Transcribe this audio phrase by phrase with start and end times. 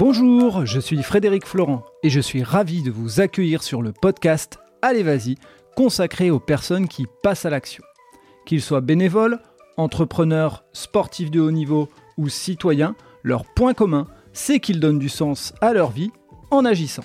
[0.00, 4.58] Bonjour, je suis Frédéric Florent et je suis ravi de vous accueillir sur le podcast
[4.80, 5.36] Allez Vas-y,
[5.76, 7.84] consacré aux personnes qui passent à l'action.
[8.46, 9.40] Qu'ils soient bénévoles,
[9.76, 15.52] entrepreneurs, sportifs de haut niveau ou citoyens, leur point commun, c'est qu'ils donnent du sens
[15.60, 16.10] à leur vie
[16.50, 17.04] en agissant.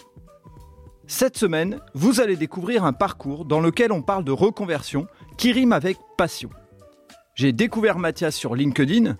[1.05, 5.05] Cette semaine, vous allez découvrir un parcours dans lequel on parle de reconversion
[5.37, 6.49] qui rime avec passion.
[7.35, 9.17] J'ai découvert Mathias sur LinkedIn.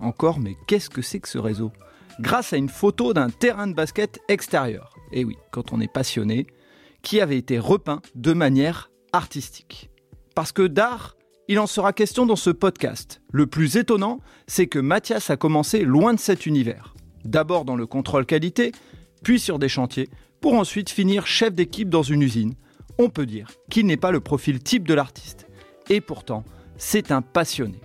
[0.00, 1.70] Encore, mais qu'est-ce que c'est que ce réseau?
[2.20, 4.94] Grâce à une photo d'un terrain de basket extérieur.
[5.10, 6.46] Et oui, quand on est passionné,
[7.00, 9.88] qui avait été repeint de manière artistique.
[10.34, 11.16] Parce que d'art,
[11.48, 13.22] il en sera question dans ce podcast.
[13.32, 16.94] Le plus étonnant, c'est que Mathias a commencé loin de cet univers.
[17.24, 18.72] D'abord dans le contrôle qualité,
[19.24, 20.10] puis sur des chantiers,
[20.42, 22.52] pour ensuite finir chef d'équipe dans une usine.
[22.98, 25.46] On peut dire qu'il n'est pas le profil type de l'artiste.
[25.88, 26.44] Et pourtant,
[26.76, 27.80] c'est un passionné.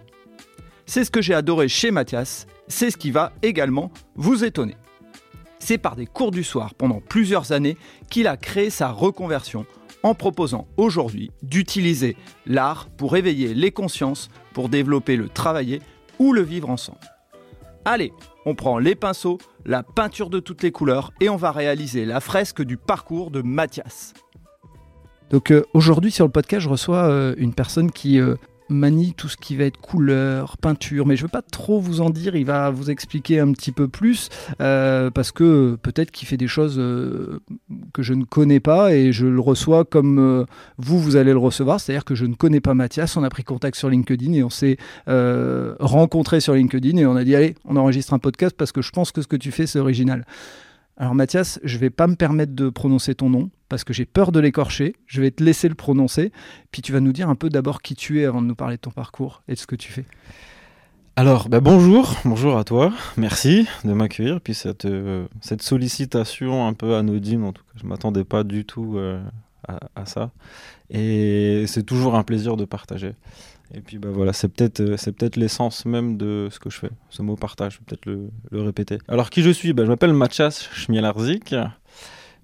[0.85, 4.75] C'est ce que j'ai adoré chez Mathias, c'est ce qui va également vous étonner.
[5.59, 7.77] C'est par des cours du soir pendant plusieurs années
[8.09, 9.65] qu'il a créé sa reconversion
[10.03, 15.81] en proposant aujourd'hui d'utiliser l'art pour éveiller les consciences, pour développer le travailler
[16.19, 16.99] ou le vivre ensemble.
[17.85, 18.13] Allez,
[18.45, 22.19] on prend les pinceaux, la peinture de toutes les couleurs et on va réaliser la
[22.19, 24.13] fresque du parcours de Mathias.
[25.31, 28.35] Donc euh, aujourd'hui sur le podcast, je reçois euh, une personne qui euh,
[28.69, 32.01] manie tout ce qui va être couleur, peinture, mais je ne veux pas trop vous
[32.01, 34.29] en dire, il va vous expliquer un petit peu plus,
[34.61, 37.39] euh, parce que peut-être qu'il fait des choses euh,
[37.93, 40.45] que je ne connais pas et je le reçois comme euh,
[40.77, 43.43] vous, vous allez le recevoir, c'est-à-dire que je ne connais pas Mathias, on a pris
[43.43, 47.75] contact sur LinkedIn et on s'est rencontré sur LinkedIn et on a dit, allez, on
[47.75, 50.25] enregistre un podcast parce que je pense que ce que tu fais, c'est original.
[50.97, 54.31] Alors Mathias, je vais pas me permettre de prononcer ton nom parce que j'ai peur
[54.31, 54.95] de l'écorcher.
[55.07, 56.31] Je vais te laisser le prononcer.
[56.71, 58.75] Puis tu vas nous dire un peu d'abord qui tu es avant de nous parler
[58.75, 60.05] de ton parcours et de ce que tu fais.
[61.17, 62.91] Alors, bah bonjour, bonjour à toi.
[63.15, 64.41] Merci de m'accueillir.
[64.41, 68.65] Puis cette, euh, cette sollicitation un peu anodine, en tout cas, je m'attendais pas du
[68.65, 69.23] tout euh,
[69.65, 70.31] à, à, ça.
[70.89, 73.13] Et c'est toujours un plaisir de partager.
[73.73, 76.79] Et puis bah voilà, c'est peut-être euh, c'est peut-être l'essence même de ce que je
[76.79, 76.91] fais.
[77.09, 78.97] Ce mot partage, je vais peut-être le, le, répéter.
[79.07, 79.71] Alors qui je suis?
[79.71, 81.55] Bah, Je m'appelle Mathias Schmielarzik.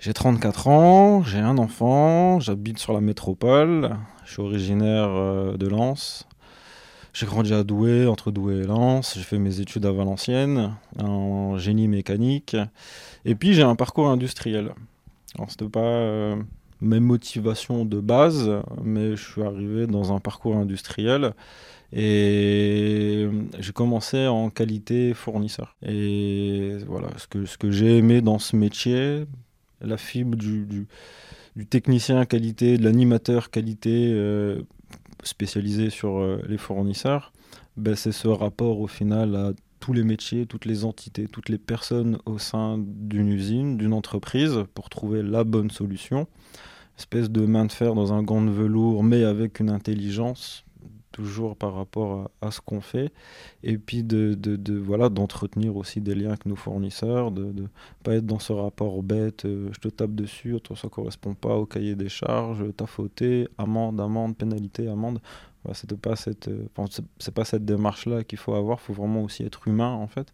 [0.01, 3.95] J'ai 34 ans, j'ai un enfant, j'habite sur la métropole,
[4.25, 6.27] je suis originaire euh, de Lens.
[7.13, 9.13] J'ai grandi à Douai, entre Douai et Lens.
[9.15, 12.57] J'ai fait mes études à Valenciennes en génie mécanique.
[13.25, 14.73] Et puis j'ai un parcours industriel.
[15.35, 16.35] Alors c'était pas euh,
[16.81, 18.49] mes motivations de base,
[18.83, 21.35] mais je suis arrivé dans un parcours industriel
[21.93, 23.29] et
[23.59, 25.75] j'ai commencé en qualité fournisseur.
[25.85, 29.27] Et voilà, ce que, ce que j'ai aimé dans ce métier,
[29.83, 30.87] la fibre du,
[31.69, 34.61] technicien qualité, de l'animateur qualité euh,
[35.23, 37.31] spécialisé sur euh, les fournisseurs,
[37.77, 41.57] ben c'est ce rapport au final à tous les métiers, toutes les entités, toutes les
[41.57, 46.27] personnes au sein d'une usine, d'une entreprise pour trouver la bonne solution.
[46.97, 50.65] Espèce de main de fer dans un gant de velours, mais avec une intelligence
[51.11, 53.11] toujours par rapport à, ce qu'on fait.
[53.63, 57.67] Et puis de, de, de voilà d'entretenir aussi des liens avec nos fournisseurs de ne
[58.03, 61.55] pas être dans ce rapport bête euh, je te tape dessus toi ça correspond pas
[61.55, 65.19] au cahier des charges t'as fauté amende amende pénalité amende.
[65.63, 66.67] Voilà, c'est pas cette euh,
[67.19, 68.79] c'est pas cette démarche là qu'il faut avoir.
[68.81, 70.31] Faut vraiment aussi être humain en fait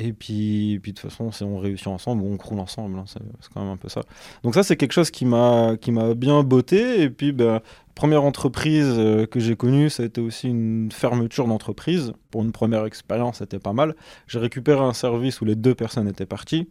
[0.00, 3.00] et puis, puis de toute façon, si on réussit ensemble, on croule ensemble.
[3.00, 4.02] Hein, c'est quand même un peu ça.
[4.44, 7.02] Donc ça, c'est quelque chose qui m'a qui m'a bien botté.
[7.02, 7.60] Et puis, ben,
[7.96, 12.12] première entreprise euh, que j'ai connue, ça a été aussi une fermeture d'entreprise.
[12.30, 13.96] Pour une première expérience, c'était pas mal.
[14.28, 16.68] J'ai récupéré un service où les deux personnes étaient parties.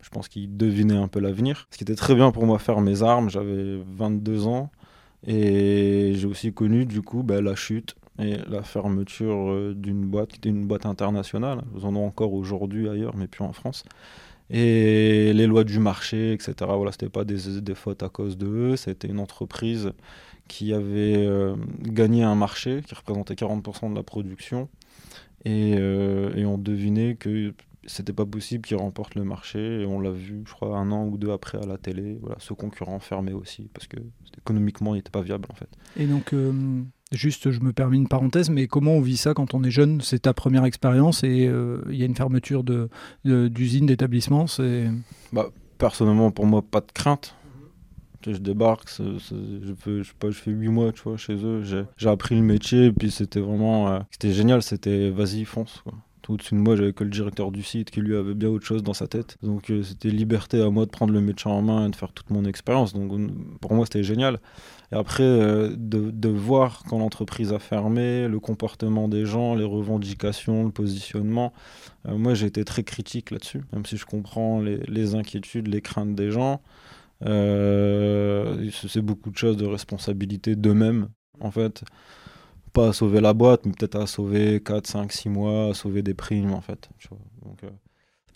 [0.00, 1.66] Je pense qu'ils devinaient un peu l'avenir.
[1.72, 3.30] Ce qui était très bien pour moi faire mes armes.
[3.30, 4.70] J'avais 22 ans.
[5.26, 10.30] Et j'ai aussi connu du coup ben, la chute et la fermeture euh, d'une boîte
[10.30, 11.62] qui était une boîte internationale.
[11.72, 13.84] Nous en avons encore aujourd'hui ailleurs, mais plus en France.
[14.50, 16.54] Et les lois du marché, etc.
[16.60, 17.38] Voilà, c'était pas des,
[17.74, 19.92] fautes à cause de eux, c'était une entreprise
[20.48, 24.68] qui avait euh, gagné un marché qui représentait 40% de la production.
[25.44, 27.54] Et, euh, et on devinait que
[27.88, 31.06] c'était pas possible qu'ils remportent le marché et on l'a vu je crois un an
[31.06, 33.96] ou deux après à la télé voilà ce concurrent fermé aussi parce que
[34.36, 36.52] économiquement il n'était pas viable en fait et donc euh,
[37.12, 40.00] juste je me permets une parenthèse mais comment on vit ça quand on est jeune?
[40.00, 42.88] C'est ta première expérience et il euh, y a une fermeture de
[43.24, 44.46] d'usine d'établissement
[45.32, 47.34] bah, personnellement pour moi pas de crainte
[48.32, 51.62] je débarque, je, fais, je, sais pas, je fais 8 mois tu vois, chez eux,
[51.96, 55.80] j'ai appris le métier, et puis c'était vraiment, euh, c'était génial, c'était vas-y, fonce.
[55.84, 55.94] Quoi
[56.28, 58.82] Au-dessus de moi, j'avais que le directeur du site qui lui avait bien autre chose
[58.82, 59.36] dans sa tête.
[59.42, 62.12] Donc euh, c'était liberté à moi de prendre le métier en main et de faire
[62.12, 62.92] toute mon expérience.
[62.92, 63.12] Donc
[63.60, 64.40] pour moi, c'était génial.
[64.90, 70.64] Et après, euh, de, voir quand l'entreprise a fermé, le comportement des gens, les revendications,
[70.64, 71.52] le positionnement,
[72.06, 75.82] euh, moi j'ai été très critique là-dessus, même si je comprends les, les, inquiétudes, les
[75.82, 76.62] craintes des gens.
[77.26, 81.08] Euh, c'est beaucoup de choses de responsabilité d'eux-mêmes,
[81.40, 81.84] en fait.
[82.72, 86.02] Pas à sauver la boîte, mais peut-être à sauver 4, 5, 6 mois, à sauver
[86.02, 86.88] des primes, en fait.
[87.44, 87.60] Donc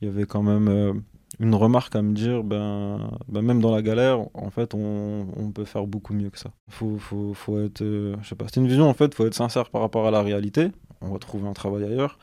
[0.01, 1.03] il y avait quand même
[1.41, 5.51] une remarque à me dire, ben, ben, même dans la galère, en fait, on, on,
[5.51, 6.51] peut faire beaucoup mieux que ça.
[6.69, 9.35] Faut, faut, faut être, euh, je sais pas, c'est une vision en fait, faut être
[9.35, 10.71] sincère par rapport à la réalité.
[11.01, 12.19] On va trouver un travail ailleurs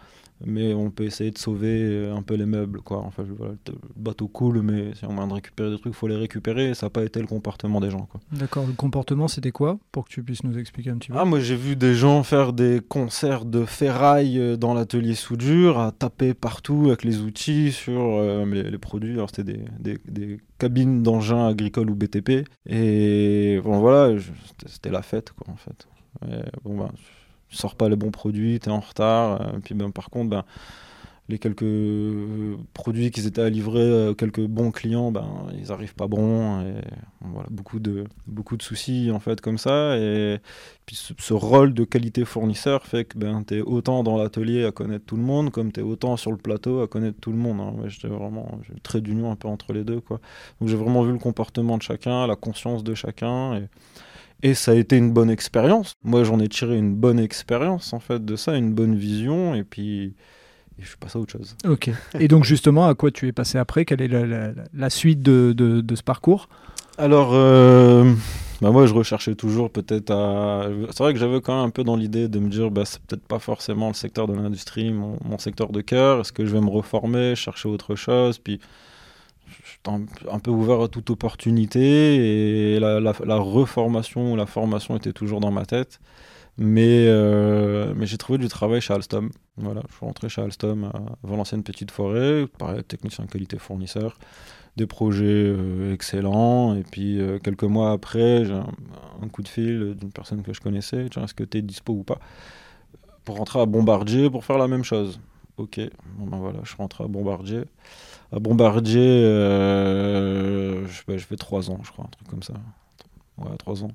[0.46, 2.82] mais on peut essayer de sauver euh, un peu les meubles.
[2.82, 3.00] Quoi.
[3.00, 6.08] Enfin, voilà, le bateau coule, mais si on a de récupérer des trucs, il faut
[6.08, 6.70] les récupérer.
[6.70, 8.08] Et ça n'a pas été le comportement des gens.
[8.32, 11.18] D'accord, le comportement, c'était quoi Pour que tu puisses nous expliquer un petit peu?
[11.18, 15.80] Ah, moi, j'ai vu des gens faire des concerts de ferraille euh, dans l'atelier soudure,
[15.80, 19.14] à taper partout avec les outils sur euh, les, produits.
[19.14, 22.48] Alors, c'était des, des, des, cabines d'engins agricoles ou BTP.
[22.66, 24.20] Et bon, voilà,
[24.66, 25.88] c'était la fête, quoi, en fait.
[26.28, 26.92] Et, bon, ben,
[27.50, 29.42] tu sors pas les bons produits, tu es en retard.
[29.42, 30.46] et euh, puis ben, par contre, ben,
[31.30, 35.28] les quelques euh, produits qu'ils étaient à livrer, euh, quelques bons clients, ben,
[35.60, 36.62] ils arrivent pas bons.
[36.62, 36.74] Et,
[37.22, 39.96] voilà, beaucoup, de, beaucoup de soucis en fait comme ça.
[39.98, 40.40] Et
[40.88, 44.72] puis ce, rôle de qualité fournisseur fait que ben, tu es autant dans l'atelier à
[44.72, 47.38] connaître tout le monde, comme tu es autant sur le plateau à connaître tout le
[47.38, 47.60] monde.
[47.62, 47.88] Hein.
[47.88, 50.02] j'étais vraiment, le trait d'union un peu entre les deux.
[50.02, 50.20] Quoi.
[50.60, 53.62] Donc j'ai vraiment vu le comportement de chacun, la conscience de chacun.
[54.42, 55.94] Et ça a été une bonne expérience.
[56.04, 59.64] Moi, j'en ai tiré une bonne expérience, en fait, de ça, une bonne vision, et
[59.64, 60.14] puis
[60.80, 61.56] je suis passé à autre chose.
[61.68, 61.90] Ok.
[62.20, 63.86] Et donc, justement, à quoi tu es passé après?
[63.86, 66.48] Quelle est la, la, suite de, de, ce parcours?
[66.98, 68.14] Alors, euh,
[68.62, 70.68] bah moi, je recherchais toujours peut-être à.
[70.92, 73.02] C'est vrai que j'avais quand même un peu dans l'idée de me dire, bah, c'est
[73.02, 76.22] peut-être pas forcément le secteur de l'industrie, mon, mon, secteur de cœur.
[76.22, 78.38] Est-ce que je vais me reformer, chercher autre chose?
[78.40, 78.60] Puis
[79.88, 85.52] un peu ouvert à toute opportunité et la, reformation ou la formation était toujours dans
[85.52, 86.00] ma tête.
[86.58, 89.30] Mais, euh, mais j'ai trouvé du travail chez Alstom.
[89.56, 90.92] Voilà, je suis rentré chez Alstom
[91.24, 94.18] avant l'ancienne Petite Forêt, pareil, technicien qualité fournisseur,
[94.76, 96.76] des projets euh, excellents.
[96.76, 100.60] Et puis euh, quelques mois après, j'ai un, coup de fil d'une personne que je
[100.60, 102.20] connaissais, est-ce que tu es dispo ou pas?
[103.24, 105.22] Pour rentrer à Bombardier pour faire la même chose.
[105.60, 105.80] Ok,
[106.18, 106.74] bon ben voilà, je
[107.04, 107.66] à Bombardier
[108.32, 112.54] à Bombardier, euh, je, fais trois ans, je crois, un truc comme ça.
[113.38, 113.92] Ouais, trois ans.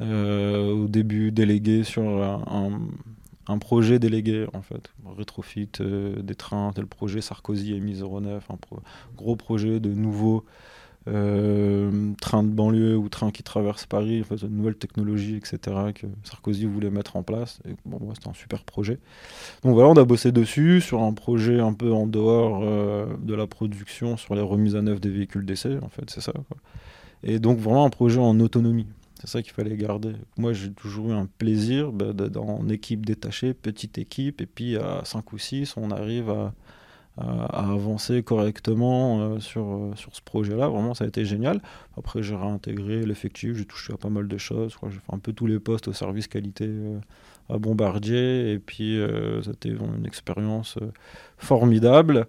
[0.00, 4.92] Euh, au début, délégué sur un, projet délégué, en fait.
[5.16, 8.58] Rétrofit euh, des trains, tel projet Sarkozy et 09, un
[9.16, 10.44] gros projet de nouveaux
[11.08, 15.58] euh, train de banlieue ou train qui traverse Paris, enfin, de nouvelles technologies, etc.,
[15.94, 17.60] que Sarkozy voulait mettre en place.
[17.64, 18.98] C'était un super projet.
[19.62, 23.34] Donc voilà, on a bossé dessus, sur un projet un peu en dehors euh, de
[23.34, 26.32] la production, sur les remises à neuf des véhicules d'essai, en fait, c'est ça.
[27.22, 28.86] Et donc vraiment un projet en autonomie.
[29.20, 30.12] C'est ça qu'il fallait garder.
[30.36, 35.02] Moi, j'ai toujours eu un plaisir bah, en équipe détachée, petite équipe, et puis à
[35.04, 36.54] 5 ou 6, on arrive à,
[37.20, 40.68] à, avancer correctement euh, sur, euh, sur ce projet-là.
[40.68, 41.60] Vraiment, ça a été génial.
[41.96, 44.76] Après, j'ai réintégré l'effectif, j'ai touché à pas mal de choses.
[44.84, 46.98] J'ai fait un peu tous les postes au service qualité euh,
[47.48, 48.52] à Bombardier.
[48.52, 49.00] Et puis,
[49.42, 50.78] c'était une expérience
[51.38, 52.26] formidable.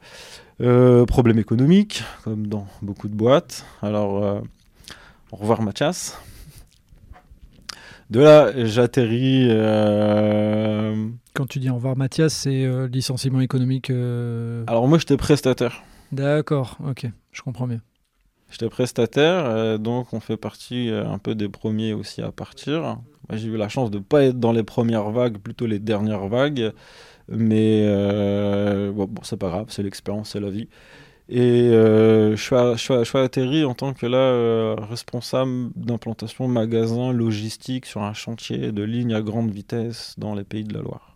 [0.58, 3.66] problème économique, comme dans beaucoup de boîtes.
[3.82, 4.42] Alors,
[5.32, 6.18] au revoir Mathias.
[8.10, 9.48] De là, j'atterris.
[9.50, 11.08] Euh...
[11.34, 14.64] Quand tu dis au revoir Mathias, c'est euh, licenciement économique euh...
[14.66, 15.84] Alors moi, j'étais prestataire.
[16.12, 17.82] D'accord, ok, je comprends bien.
[18.50, 22.98] J'étais prestataire, donc on fait partie un peu des premiers aussi à partir.
[23.32, 26.28] J'ai eu la chance de ne pas être dans les premières vagues, plutôt les dernières
[26.28, 26.74] vagues.
[27.28, 27.86] Mais
[28.92, 30.68] bon, bon c'est pas grave, c'est l'expérience, c'est la vie.
[31.32, 38.02] Et euh, je, suis atterri en tant que là euh, responsable d'implantation magasin logistique sur
[38.02, 41.16] un chantier de ligne à grande vitesse dans les pays de la Loire.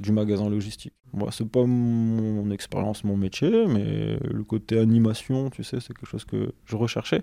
[0.00, 0.92] Du magasin logistique.
[1.14, 6.06] Bon, c'est pas mon expérience, mon métier, mais le côté animation, tu sais, c'est quelque
[6.06, 7.22] chose que je recherchais.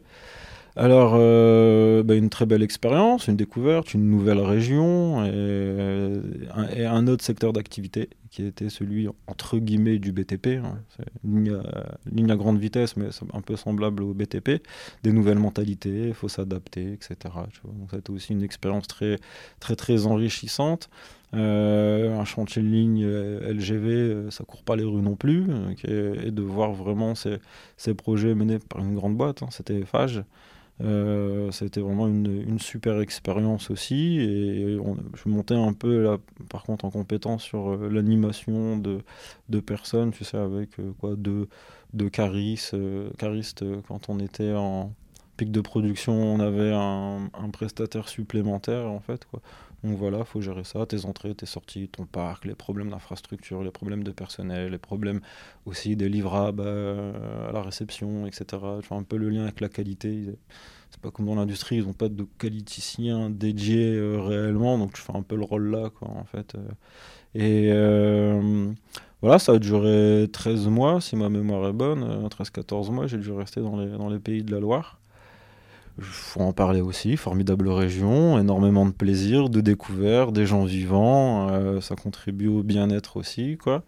[0.76, 7.24] Alors, euh, bah, une très belle expérience, une découverte, une nouvelle région et un autre
[7.24, 10.78] secteur d'activité qui était celui entre guillemets du BTP, hein.
[11.24, 11.62] une
[12.12, 14.62] ligne, à, grande vitesse mais un peu semblable au BTP,
[15.04, 17.16] des nouvelles mentalités, il faut s'adapter, etc.
[17.64, 19.18] Donc ça a été aussi une expérience très
[19.60, 20.90] très très enrichissante.
[21.36, 25.46] Euh, un chantier de ligne euh, LGV, euh, ça court pas les rues non plus,
[25.84, 27.38] et, de voir vraiment ces,
[27.78, 30.24] ces, projets menés par une grande boîte, hein, c'était Fage.
[30.82, 34.20] Euh, ça a été vraiment une, super expérience aussi.
[34.20, 34.78] Et
[35.16, 36.18] je montais un peu, là,
[36.50, 39.02] par contre, en compétence sur euh, l'animation de,
[39.60, 41.48] personnes, tu sais, avec euh, quoi, de,
[41.94, 42.76] de caristes,
[43.88, 44.94] quand on était en
[45.38, 49.26] pic de production, on avait un, un prestataire supplémentaire, en fait.
[49.26, 49.42] Quoi.
[49.84, 53.64] Donc voilà, il faut gérer ça, tes entrées, tes sorties, ton parc, les problèmes d'infrastructure,
[53.64, 55.22] les problèmes de personnel, les problèmes
[55.66, 58.46] aussi des livrables à la réception, etc.
[58.84, 60.36] Tu un peu le lien avec la qualité.
[60.90, 65.02] C'est pas comme dans l'industrie, ils n'ont pas de qualiticien dédié euh, réellement, donc je
[65.02, 66.56] fais un peu le rôle là, quoi, en fait.
[66.56, 66.68] Euh.
[67.36, 68.72] Et euh,
[69.22, 73.32] voilà, ça a duré 13 mois, si ma mémoire est bonne, 13-14 mois, j'ai dû
[73.32, 74.99] rester dans les, dans les pays de la Loire.
[76.02, 81.82] Faut en parler aussi, formidable région, énormément de plaisir, de découvertes, des gens vivants, euh,
[81.82, 83.58] ça contribue au bien-être aussi.
[83.58, 83.84] quoi.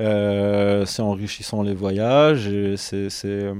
[0.00, 3.54] Euh, c'est enrichissant les voyages, c'est euh,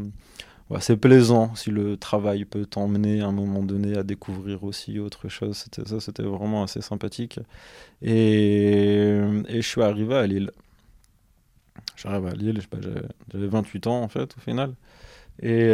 [0.81, 5.29] c'est plaisant si le travail peut t'emmener à un moment donné à découvrir aussi autre
[5.29, 5.57] chose.
[5.57, 7.39] C'était ça, c'était vraiment assez sympathique.
[8.03, 10.51] Et, et, je suis arrivé à Lille.
[11.97, 12.61] J'arrive à Lille,
[13.33, 14.75] j'avais 28 ans en fait au final.
[15.43, 15.69] Et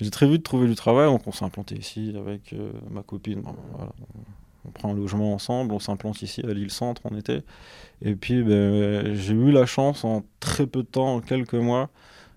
[0.00, 3.42] j'ai très vite trouvé du travail, donc on s'est implanté ici avec euh, ma copine.
[4.64, 7.42] On prend un logement ensemble, on s'implante ici à l'île Centre en été.
[8.00, 11.90] Et puis ben, j'ai eu la chance en très peu de temps, en quelques mois,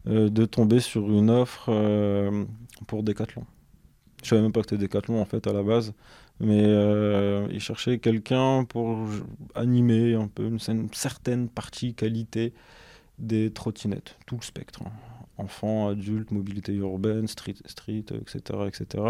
[0.08, 2.46] euh, de tomber sur une offre euh,
[2.88, 3.46] pour Decathlon.
[4.24, 5.94] Je savais même pas que c'était Decathlon en fait à la base,
[6.40, 6.64] mais
[7.52, 9.08] ils cherchaient quelqu'un pour
[9.54, 10.60] animer un peu une,
[10.94, 12.54] certaine partie qualité
[13.20, 14.82] des trottinettes, tout le spectre.
[14.84, 14.92] Hein
[15.38, 18.40] enfants, adultes, mobilité urbaine, street, street etc.
[18.68, 19.04] etc.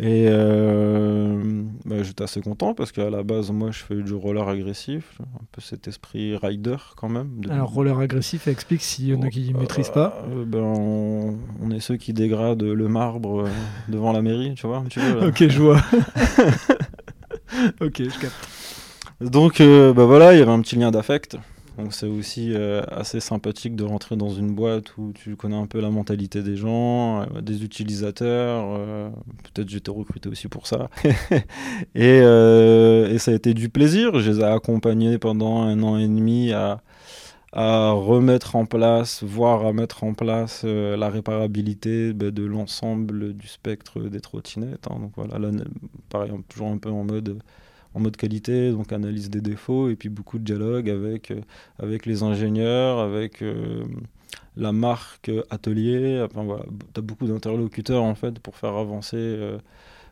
[0.00, 4.48] Et euh, bah, j'étais assez content parce qu'à la base, moi, je fais du roller
[4.48, 7.40] agressif, un peu cet esprit rider quand même.
[7.50, 10.24] Alors, roller agressif, explique s'il y en a qui ne maîtrisent pas.
[10.30, 13.48] Euh, ben, on, est ceux qui dégradent le marbre euh,
[13.88, 14.78] devant la mairie, tu vois.
[15.22, 15.76] ok, je vois.
[17.80, 18.48] ok, je capte.
[19.20, 21.36] Donc, bah, voilà, il y avait un petit lien d'affect.
[21.78, 25.66] Donc c'est aussi euh, assez sympathique de rentrer dans une boîte où tu connais un
[25.66, 28.76] peu la mentalité des gens, euh, des utilisateurs.
[28.78, 29.08] Euh,
[29.42, 30.90] peut-être j'étais recruté aussi pour ça.
[31.94, 34.18] et, et, ça a été du plaisir.
[34.18, 36.82] Je les ai accompagnés pendant un an et demi à,
[37.52, 43.48] à remettre en place, voire à mettre en place la réparabilité bah, de l'ensemble du
[43.48, 44.88] spectre des trottinettes.
[44.90, 44.98] Hein.
[45.00, 45.50] Donc voilà, là,
[46.10, 47.38] pareil, toujours un peu en mode
[47.94, 51.40] en mode qualité, donc analyse des défauts, et puis beaucoup de dialogue avec, euh,
[51.78, 53.84] avec les ingénieurs, avec euh,
[54.56, 56.24] la marque atelier.
[56.24, 59.16] Enfin, voilà, tu as beaucoup d'interlocuteurs en fait pour faire avancer.
[59.16, 59.58] Euh,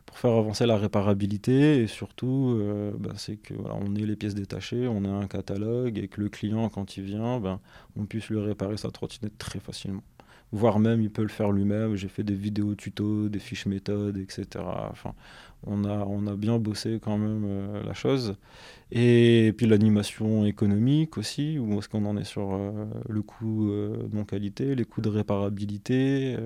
[0.06, 2.60] pour faire avancer la réparabilité et surtout
[2.98, 6.20] bah, c'est que voilà, on ait les pièces détachées, on a un catalogue et que
[6.20, 7.60] le client quand il vient, ben,
[7.96, 10.02] on puisse lui réparer sa trottinette très facilement
[10.52, 11.96] voire même il peut le faire lui-même.
[11.96, 14.46] J'ai fait des vidéos tutos, des fiches méthodes, etc.
[14.90, 15.14] Enfin,
[15.66, 18.36] on a, on a bien bossé quand même euh, la chose.
[18.92, 24.08] Et, puis l'animation économique aussi, où est-ce qu'on en est sur euh, le coût euh,
[24.08, 26.36] de non-qualité, les coûts de réparabilité.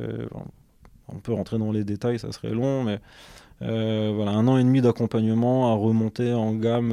[1.09, 3.01] on peut rentrer dans les détails, ça serait long, mais
[3.61, 6.93] voilà, un an et demi d'accompagnement à remonter en gamme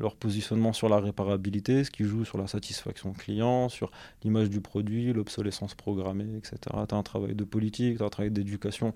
[0.00, 3.90] leur positionnement sur la réparabilité, ce qui joue sur la satisfaction client, sur
[4.24, 6.56] l'image du produit, l'obsolescence programmée, etc.
[6.88, 8.94] Tu as un travail de politique, tu as un travail d'éducation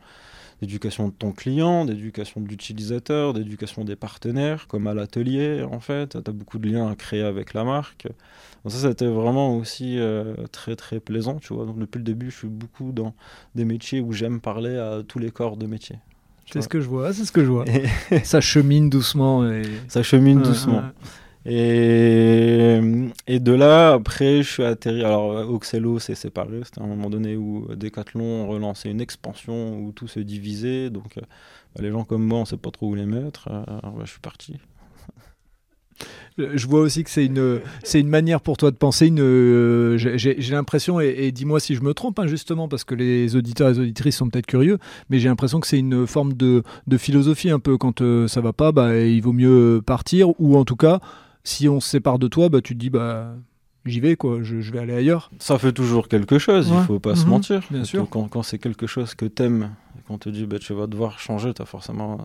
[0.60, 6.10] d'éducation de ton client, d'éducation de l'utilisateur, d'éducation des partenaires, comme à l'atelier en fait.
[6.10, 8.06] Tu as beaucoup de liens à créer avec la marque.
[8.64, 11.66] Donc ça, c'était vraiment aussi euh, très très plaisant, tu vois.
[11.66, 13.14] Donc depuis le début, je suis beaucoup dans
[13.54, 15.98] des métiers où j'aime parler à tous les corps de métier.
[16.52, 17.64] C'est ce que je vois, c'est ce que je vois.
[18.24, 19.48] ça chemine doucement.
[19.50, 19.62] Et...
[19.88, 20.82] Ça chemine doucement.
[21.46, 22.80] Et,
[23.26, 25.04] et, de là, après, je suis atterri.
[25.04, 26.60] Alors, Oxello s'est séparé.
[26.64, 30.88] C'était un moment donné où Decathlon relançait une expansion où tout se divisait.
[30.88, 31.22] Donc, euh,
[31.74, 33.48] bah, les gens comme moi, on ne sait pas trop où les mettre.
[33.48, 34.56] Euh, alors, bah, je suis parti.
[36.36, 39.06] Je vois aussi que c'est une, c'est une manière pour toi de penser.
[39.06, 43.36] Une, euh, j'ai, l'impression, et, dis-moi si je me trompe, hein, justement, parce que les
[43.36, 44.78] auditeurs et les auditrices sont peut-être curieux,
[45.10, 47.78] mais j'ai l'impression que c'est une forme de, de philosophie un peu.
[47.78, 51.00] Quand ça va pas, bah, il vaut mieux partir, ou en tout cas
[51.44, 53.34] si on se sépare de toi, bah, tu te dis, bah,
[53.84, 55.30] j'y vais, quoi, je, vais aller ailleurs.
[55.38, 57.30] Ça fait toujours quelque chose, il faut pas se mhm.
[57.30, 57.60] mentir.
[57.70, 58.08] Bien sûr.
[58.08, 59.70] Quand, quand c'est quelque chose que t'aimes,
[60.06, 62.18] quand on te dit, bah, tu vas devoir changer, tu as forcément,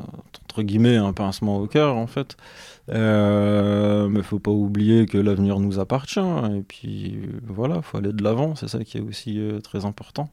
[0.43, 2.37] entre guillemets, un pincement au cœur, en fait.
[2.89, 8.23] Euh, mais faut pas oublier que l'avenir nous appartient, et puis voilà, faut aller de
[8.23, 10.29] l'avant, c'est ça qui est aussi euh, très important.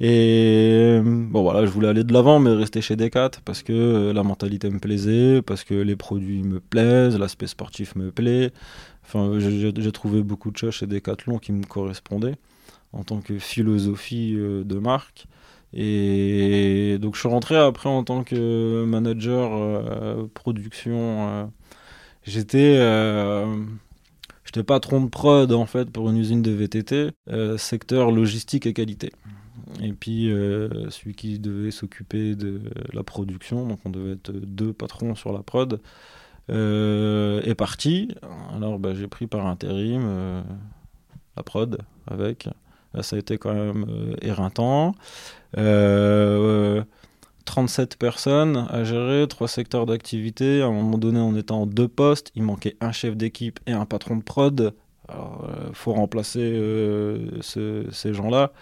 [0.00, 4.12] Et bon voilà, je voulais aller de l'avant, mais rester chez Decat parce que euh,
[4.12, 8.50] la mentalité me plaisait, parce que les produits me plaisent, l'aspect sportif me plaît.
[9.04, 12.36] Enfin, j'ai trouvé beaucoup de choses chez Decathlon qui me correspondaient
[12.92, 15.26] en tant que philosophie euh, de marque.
[15.74, 21.50] Et donc je suis rentré après en tant que manager production.
[22.24, 22.78] J'étais
[24.44, 27.12] J'étais patron de prod en fait pour une usine de VTT,
[27.56, 29.12] secteur logistique et qualité.
[29.80, 32.60] Et puis euh, celui qui devait s'occuper de
[32.92, 35.80] la production, donc on devait être deux patrons sur la prod,
[36.50, 38.08] euh, est parti.
[38.54, 40.42] Alors bah, j'ai pris par intérim euh,
[41.36, 42.48] la prod avec.
[42.94, 43.86] Là, ça a été quand même
[44.20, 44.94] éreintant.
[47.44, 50.62] 37 personnes à gérer, trois secteurs d'activité.
[50.62, 52.30] À un moment donné, on était en deux postes.
[52.34, 54.74] Il manquait un chef d'équipe et un patron de prod.
[55.08, 56.60] Alors, il faut remplacer
[57.42, 58.52] ces gens-là.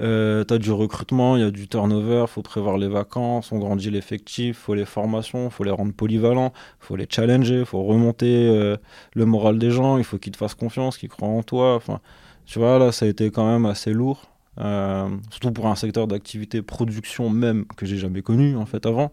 [0.00, 3.58] Euh, tu as du recrutement, il y a du turnover, faut prévoir les vacances, on
[3.58, 8.76] grandit l'effectif, faut les formations, faut les rendre polyvalents, faut les challenger, faut remonter euh,
[9.14, 11.74] le moral des gens, il faut qu'ils te fassent confiance, qu'ils croient en toi.
[11.74, 12.00] Enfin,
[12.48, 16.06] tu vois, là, ça a été quand même assez lourd, euh, surtout pour un secteur
[16.08, 19.12] d'activité production même que j'ai jamais connu en fait avant.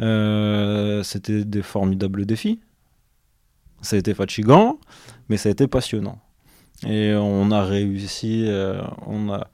[0.00, 2.60] Euh, c'était des formidables défis.
[3.82, 4.78] Ça a été fatigant,
[5.28, 6.18] mais ça a été passionnant.
[6.86, 8.48] Et on a réussi,
[9.06, 9.46] on a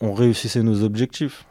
[0.00, 1.46] on réussissait nos objectifs.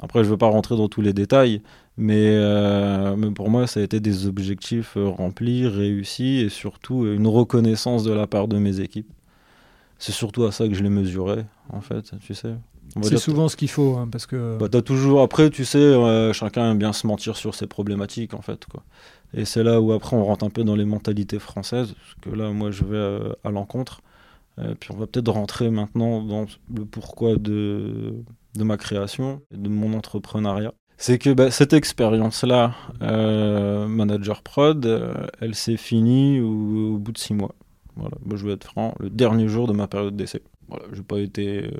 [0.00, 1.62] Après, je ne veux pas rentrer dans tous les détails,
[1.96, 7.04] mais, euh, mais, pour moi, ça a été des objectifs euh, remplis, réussis, et surtout
[7.04, 9.10] euh, une reconnaissance de la part de mes équipes.
[10.02, 12.54] C'est surtout à ça que je les mesurais, en fait, tu sais.
[13.02, 14.58] C'est souvent ce qu'il faut, hein, parce que...
[14.58, 15.22] Bah, as toujours...
[15.22, 18.82] Après, tu sais, chacun aime bien se mentir sur ses problématiques, en fait, quoi.
[19.32, 22.36] Et c'est là où, après, on rentre un peu dans les mentalités françaises, parce que
[22.36, 24.00] là, moi, je vais à l'encontre.
[24.58, 28.14] Euh, puis on va peut-être rentrer maintenant dans le pourquoi de,
[28.54, 30.74] de ma création et de mon entrepreneuriat.
[30.98, 37.18] C'est que bah, cette expérience-là, euh, manager prod, euh, elle s'est finie au, bout de
[37.18, 37.54] six mois.
[37.98, 40.42] Je vais être franc, le dernier jour de ma période d'essai.
[40.92, 41.70] Je n'ai pas, été,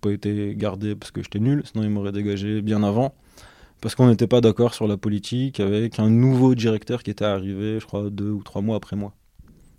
[0.00, 3.14] pas été gardé parce que j'étais nul, sinon ils m'auraient dégagé bien avant.
[3.80, 7.80] Parce qu'on n'était pas d'accord sur la politique avec un nouveau directeur qui était arrivé,
[7.80, 9.14] je crois, deux ou trois mois après moi.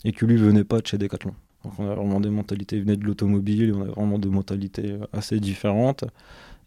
[0.03, 1.35] Et qui lui venait pas de chez Decathlon.
[1.63, 5.05] Donc on a vraiment des mentalités venaient de l'automobile, on a vraiment des mentalités euh,
[5.13, 6.05] assez différentes.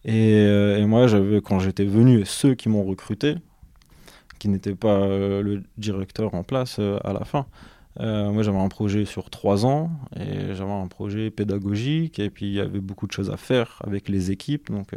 [0.07, 3.35] Euh, et, moi, j'avais quand j'étais venu, ceux qui m'ont recruté,
[4.39, 7.47] qui n'étaient pas euh, le directeur en place à la fin.
[7.99, 12.53] Moi, j'avais un projet sur trois ans et j'avais un projet pédagogique et puis il
[12.53, 14.71] y avait beaucoup de choses à faire avec les équipes.
[14.71, 14.91] Donc,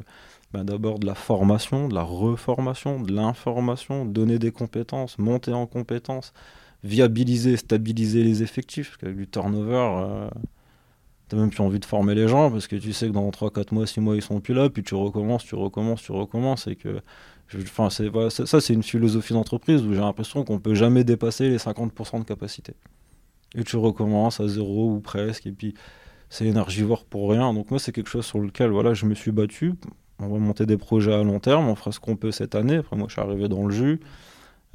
[0.52, 5.66] ben, d'abord de la formation, de la reformation, de l'information, donner des compétences, monter en
[5.66, 6.32] compétences,
[6.84, 8.88] viabiliser, stabiliser les effectifs.
[8.90, 10.30] Parce qu'avec du turnover, euh,
[11.28, 13.50] t'as même plus envie de former les gens parce que tu sais que dans 3,
[13.50, 16.66] 4 mois, 6 mois, ils sont plus là, puis tu recommences, tu recommences, tu recommences.
[16.66, 17.02] Et que,
[17.54, 22.20] enfin, ça, c'est une philosophie d'entreprise où j'ai l'impression qu'on peut jamais dépasser les 50%
[22.20, 22.74] de capacité.
[23.54, 25.74] Et tu recommences à zéro ou presque, et puis
[26.28, 27.52] c'est énergivore pour rien.
[27.54, 29.74] Donc moi, c'est quelque chose sur lequel voilà, je me suis battu.
[30.18, 32.76] On va monter des projets à long terme, on fera ce qu'on peut cette année.
[32.76, 34.00] Après, moi, je suis arrivé dans le jus.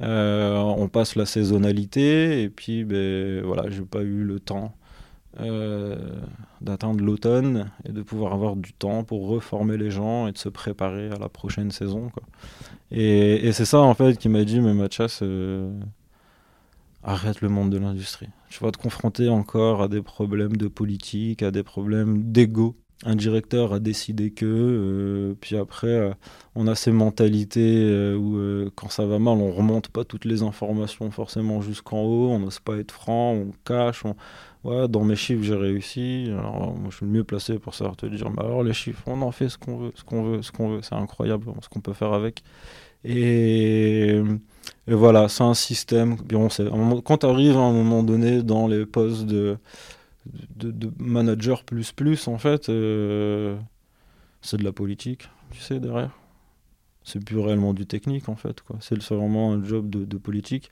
[0.00, 4.74] Euh, on passe la saisonnalité et puis ben, voilà, j'ai pas eu le temps
[5.40, 5.96] euh,
[6.60, 10.48] d'atteindre l'automne et de pouvoir avoir du temps pour reformer les gens et de se
[10.48, 12.10] préparer à la prochaine saison.
[12.90, 15.72] Et, c'est ça en fait qui m'a dit mais Mathias, euh,
[17.04, 18.28] arrête le monde de l'industrie.
[18.54, 23.16] Tu vas te confronter encore à des problèmes de politique, à des problèmes d'ego un
[23.16, 26.14] directeur a décidé que, euh, puis après, euh,
[26.54, 30.42] on a ces mentalités euh, où quand ça va mal, on remonte pas toutes les
[30.42, 34.04] informations forcément jusqu'en haut, on n'ose pas être franc, on cache.
[34.64, 36.28] Ouais, dans mes chiffres, j'ai réussi.
[36.30, 39.02] Alors, moi, je suis le mieux placé pour savoir te dire, mais alors les chiffres,
[39.06, 40.82] on en fait ce qu'on veut, ce qu'on veut, ce qu'on veut.
[40.82, 42.42] C'est incroyable ce qu'on peut faire avec.
[43.04, 44.22] Et,
[44.86, 46.16] voilà, c'est un système.
[47.04, 49.58] quand tu arrives à un moment donné dans les postes de
[50.56, 53.56] de, manager plus plus en fait euh,
[54.40, 56.10] c'est de la politique tu sais derrière
[57.02, 60.70] c'est plus réellement du technique en fait quoi c'est vraiment un job de, politique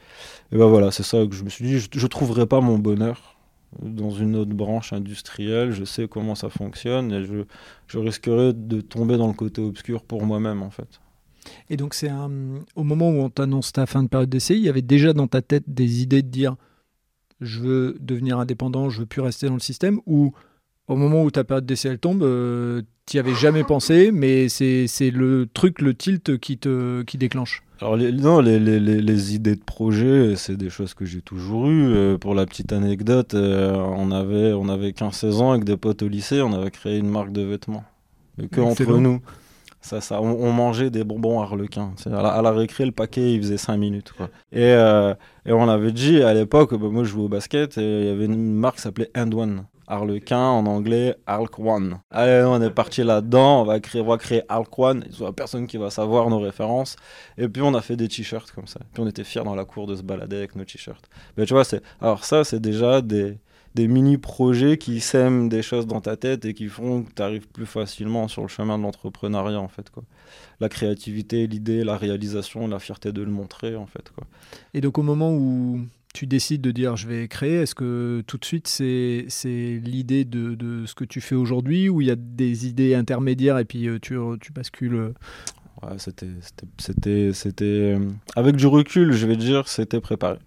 [0.53, 2.79] et ben voilà c'est ça que je me suis dit je, je trouverai pas mon
[2.79, 3.32] bonheur
[3.81, 9.17] dans une autre branche industrielle je sais comment ça fonctionne et je, risquerais de tomber
[9.17, 11.01] dans le côté obscur pour moi-même en fait.
[11.71, 12.11] Et donc c'est
[12.77, 15.27] au moment où on t'annonce ta fin de période d'essai il y avait déjà dans
[15.27, 16.57] ta tête des idées de dire
[17.43, 20.33] je veux devenir indépendant, je veux plus rester dans le système, ou
[20.89, 24.49] au moment où ta période d'essai elle tombe, euh, tu n'y avais jamais pensé, mais
[24.49, 29.35] c'est le truc, le tilt qui, te, qui déclenche alors les, non, les, les, les,
[29.35, 31.93] idées de projet, c'est des choses que j'ai toujours eues.
[31.93, 36.03] Euh, pour la petite anecdote, euh, on avait on avait 15-16 ans avec des potes
[36.03, 37.83] au lycée, on avait créé une marque de vêtements.
[38.39, 39.21] Mais que entre nous.
[39.81, 41.93] Ça, ça, on, mangeait des bonbons harlequins.
[42.07, 44.13] À la, récré, le paquet, il faisait 5 minutes.
[44.17, 44.31] Quoi.
[44.53, 45.13] Et, euh,
[45.45, 48.11] et on avait dit à l'époque, bah, moi je jouais au basket, et il y
[48.11, 49.65] avait une marque qui s'appelait End One.
[49.87, 51.17] Harlequin en anglais,
[51.59, 51.99] One.
[52.11, 55.33] Allez, on est parti là-dedans, on va créer, on va créer One, il n'y a
[55.33, 56.97] personne qui va savoir nos références.
[57.39, 58.81] Et puis on a fait des t-shirts comme ça.
[58.93, 61.09] Puis on était fiers dans la cour de se balader avec nos t-shirts.
[61.37, 61.83] Mais tu vois, c'est...
[62.01, 63.39] alors ça, c'est déjà des,
[63.75, 67.49] des mini-projets qui sèment des choses dans ta tête et qui font que tu arrives
[67.49, 69.91] plus facilement sur le chemin de l'entrepreneuriat, en fait.
[69.91, 70.03] Quoi.
[70.61, 74.11] La créativité, l'idée, la réalisation, la fierté de le montrer, en fait.
[74.15, 74.27] Quoi.
[74.75, 75.81] Et donc au moment où
[76.13, 80.85] tu décides de dire je vais créer, est-ce que tout de suite c'est, l'idée de,
[80.87, 83.99] ce que tu fais aujourd'hui ou il y a des idées intermédiaires et puis euh,
[84.01, 85.15] tu, tu bascules euh
[85.83, 86.29] ouais, c'était,
[86.79, 90.39] c'était, c'était, euh, Avec du recul, je vais dire, c'était préparé.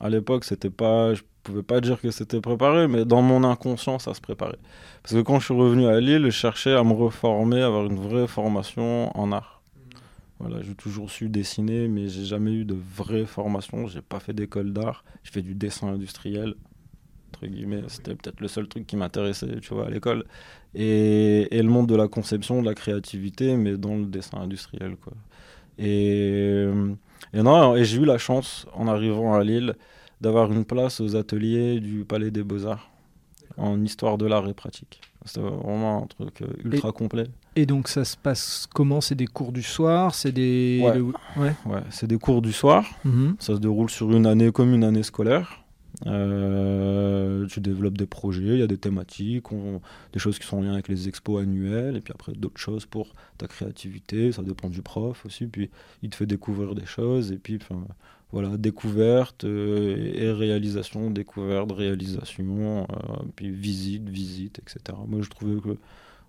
[0.00, 3.98] À l'époque, c'était pas, je pouvais pas dire que c'était préparé, mais dans mon inconscient,
[3.98, 4.58] ça se préparait.
[5.02, 7.98] Parce que quand je suis revenu à Lille, je cherchais à me reformer, avoir une
[7.98, 9.55] vraie formation en art.
[10.38, 13.86] Voilà, j'ai toujours su dessiner, mais j'ai jamais eu de vraie formation.
[13.86, 15.04] J'ai pas fait d'école d'art.
[15.22, 16.54] J'ai fait du dessin industriel,
[17.32, 17.82] entre guillemets.
[17.88, 20.24] C'était peut-être le seul truc qui m'intéressait, tu vois, à l'école.
[20.74, 24.96] Et, et, le monde de la conception, de la créativité, mais dans le dessin industriel,
[24.96, 25.14] quoi.
[25.78, 26.66] Et,
[27.32, 29.74] et non, et j'ai eu la chance, en arrivant à Lille,
[30.20, 32.90] d'avoir une place aux ateliers du Palais des Beaux-Arts
[33.56, 35.00] en histoire de l'art et pratique.
[35.26, 37.26] C'est vraiment un truc euh, ultra complet.
[37.54, 39.00] Et donc ça se passe comment?
[39.00, 40.14] C'est des cours du soir?
[40.14, 40.80] C'est des...
[41.36, 41.82] Ouais, ouais.
[41.90, 42.84] c'est des cours du soir.
[43.04, 43.36] Mhm.
[43.38, 45.62] Ça se déroule sur une année comme une année scolaire.
[46.04, 49.46] Euh, tu développes des projets, il y a des thématiques,
[50.12, 52.84] des choses qui sont en lien avec les expos annuels, et puis après d'autres choses
[52.84, 55.70] pour ta créativité, ça dépend du prof aussi, puis
[56.02, 57.58] il te fait découvrir des choses, et puis
[58.36, 64.98] voilà, découverte euh, et réalisation, découverte, réalisation, euh, puis visite, visite, etc.
[65.08, 65.78] Moi, je trouvais que,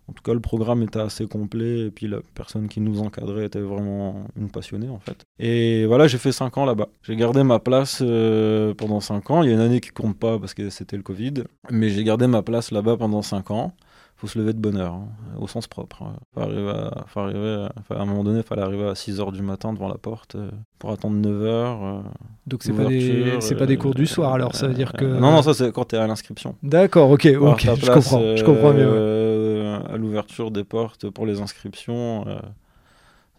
[0.07, 3.47] en tout cas, le programme était assez complet et puis la personne qui nous encadrait
[3.47, 5.25] était vraiment une passionnée, en fait.
[5.37, 6.87] Et voilà, j'ai fait 5 ans là-bas.
[7.03, 9.43] J'ai gardé ma place euh, pendant 5 ans.
[9.43, 12.05] Il y a une année qui compte pas parce que c'était le Covid, mais j'ai
[12.05, 13.73] gardé ma place là-bas pendant 5 ans
[14.17, 16.01] faut se lever de bonne heure, hein, au sens propre.
[16.01, 16.15] Hein.
[16.33, 19.43] Faut arriver à, faut arriver à, un moment donné, il fallait arriver à 6h du
[19.43, 20.49] matin devant la porte euh,
[20.79, 21.43] pour attendre 9h.
[21.45, 22.01] Euh,
[22.47, 24.91] Donc c'est pas, des, c'est pas des cours du euh, soir, alors ça veut dire
[24.93, 25.05] que...
[25.05, 26.55] non, non, ça c'est quand tu es à l'inscription.
[26.63, 29.75] D'accord, ok, ok, je comprends, je comprends mieux.
[29.87, 32.25] À l'ouverture des portes pour les inscriptions,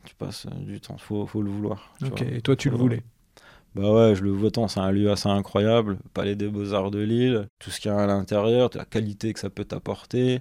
[0.05, 1.93] tu passes du temps, faut, faut le vouloir.
[2.07, 3.03] Ok, et toi tu le voulais?
[3.75, 7.01] Bah ouais, je le vois tant, c'est un lieu assez incroyable, Palais des Beaux-Arts de
[7.01, 10.41] Lille, tout ce qu'il y a à l'intérieur, la qualité que ça peut t'apporter,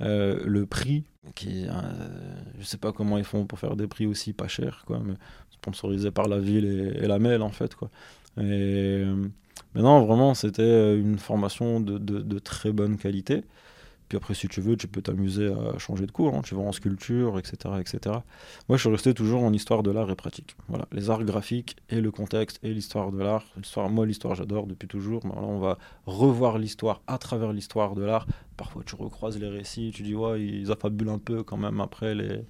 [0.00, 1.04] euh, le prix,
[1.34, 1.72] qui, euh,
[2.58, 5.14] je sais pas comment ils font pour faire des prix aussi pas chers, quoi, mais
[5.50, 6.64] sponsorisé par la ville
[7.00, 7.90] et, la MEL en fait, quoi.
[8.38, 9.26] Euh,
[9.74, 13.44] mais non, vraiment, c'était une formation de très bonne qualité.
[14.08, 16.34] Puis après, si tu veux, tu peux t'amuser à changer de cours.
[16.34, 16.42] Hein.
[16.44, 18.16] Tu vas en sculpture, etc., etc.
[18.68, 20.56] Moi, je suis resté toujours en histoire de l'art et pratique.
[20.68, 23.44] Voilà, les arts graphiques et le contexte et l'histoire de l'art.
[23.90, 25.24] Moi, l'histoire, j'adore depuis toujours.
[25.24, 28.26] Mais là, on va revoir l'histoire à travers l'histoire de l'art.
[28.56, 32.14] Parfois, tu recroises les récits, tu dis, ouais, ils affabulent un peu quand même après
[32.14, 32.42] les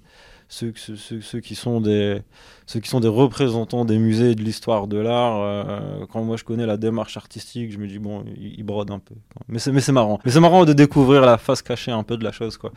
[0.47, 2.21] ceux, ceux, qui sont des,
[2.65, 6.37] ceux qui sont des représentants des musées et de l'histoire de l'art, euh, quand moi
[6.37, 9.15] je connais la démarche artistique, je me dis, bon, ils, brodent un peu.
[9.47, 10.19] Mais c'est, mais c'est marrant.
[10.25, 12.57] Mais c'est marrant de découvrir la face cachée un peu de la chose.
[12.57, 12.71] Quoi.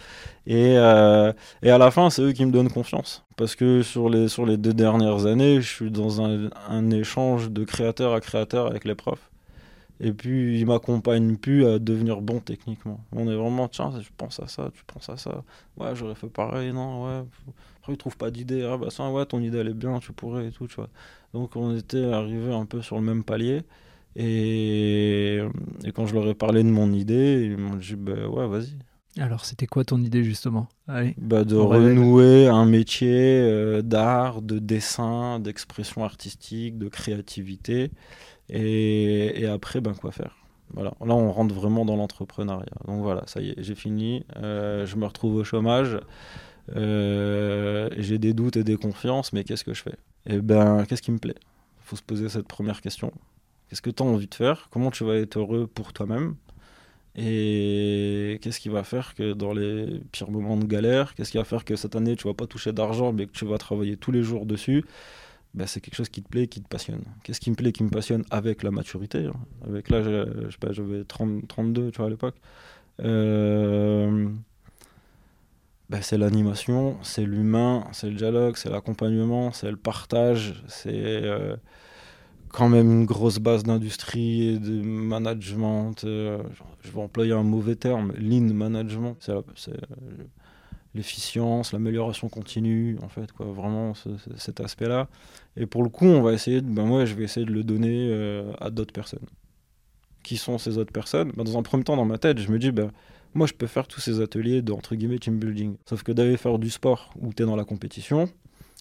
[0.46, 3.24] Et, euh, et à la fin, c'est eux qui me donnent confiance.
[3.36, 7.64] Parce que sur les, sur les deux dernières années, je suis dans un échange de
[7.64, 9.30] créateur à créateur avec les profs.
[10.00, 13.04] Et puis, il m'accompagne plus à devenir bon techniquement.
[13.12, 15.42] On est vraiment, tiens, je pense à ça, tu penses à ça.
[15.76, 17.24] Ouais, j'aurais fait pareil, non, ouais.
[17.80, 18.62] Après, il trouve pas d'idée.
[18.62, 20.88] Ah, bah, ça, ouais, ton idée, elle est bien, tu pourrais et tout, tu vois.
[21.34, 23.62] Donc, on était arrivé un peu sur le même palier.
[24.16, 25.38] Et,
[25.84, 28.76] et quand je leur ai parlé de mon idée, ils m'ont dit, bah, ouais, vas-y.
[29.20, 30.68] Alors, c'était quoi ton idée, justement?
[30.86, 37.90] Allez, bah, De renouer un métier euh, d'art, de dessin, d'expression artistique, de créativité
[38.50, 40.36] et, après, ben, quoi faire?
[40.74, 40.92] Voilà.
[41.04, 42.66] Là, on rentre vraiment dans l'entrepreneuriat.
[42.86, 44.24] Donc voilà, ça y est, j'ai fini.
[44.36, 45.98] Euh, je me retrouve au chômage.
[46.76, 49.96] Euh, j'ai des doutes et des confiances, mais qu'est-ce que je fais?
[50.26, 51.36] Eh ben, qu'est-ce qui me plaît?
[51.38, 53.12] Il faut se poser cette première question.
[53.68, 54.68] Qu'est-ce que tu as envie de faire?
[54.70, 56.36] Comment tu vas être heureux pour toi-même?
[57.16, 61.44] Et qu'est-ce qui va faire que dans les pires moments de galère, qu'est-ce qui va
[61.44, 64.12] faire que cette année tu vas pas toucher d'argent, mais que tu vas travailler tous
[64.12, 64.84] les jours dessus?
[65.58, 67.02] Bah, c'est quelque chose qui te plaît, qui te passionne.
[67.24, 69.32] Qu'est-ce qui me plaît, qui me passionne avec la maturité hein.
[69.66, 72.36] Avec là, je sais pas, j'avais 32, tu vois, à l'époque.
[73.02, 74.28] Euh,
[75.90, 81.56] bah, c'est l'animation, c'est l'humain, c'est le dialogue, c'est l'accompagnement, c'est le partage, c'est euh,
[82.50, 86.04] quand même une grosse base d'industrie et de management.
[86.04, 86.40] Euh,
[86.82, 89.16] je vais employer un mauvais terme, lean management.
[89.18, 89.72] C'est
[90.98, 93.94] l'efficience, l'amélioration continue, en fait, quoi, vraiment
[94.36, 95.08] cet aspect-là.
[95.56, 97.64] Et pour le coup, on va essayer, de, ben moi, je vais essayer de le
[97.64, 99.26] donner euh, à d'autres personnes.
[100.22, 102.58] qui sont ces autres personnes, bah, dans un premier temps, dans ma tête, je me
[102.58, 102.90] dis, bah,
[103.34, 105.76] moi, je peux faire tous ces ateliers de, entre guillemets, team building.
[105.88, 108.28] Sauf que d'aller faire du sport où tu es dans la compétition,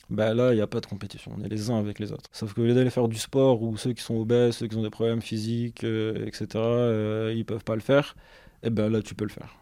[0.10, 1.32] bah là, il n'y a pas de compétition.
[1.38, 2.30] On est les uns avec les autres.
[2.32, 4.90] Sauf que d'aller faire du sport où ceux qui sont obèses, ceux qui ont des
[4.90, 8.16] problèmes physiques, euh, etc., euh, ils peuvent pas le faire,
[8.64, 9.56] et eh ben là, tu peux le faire.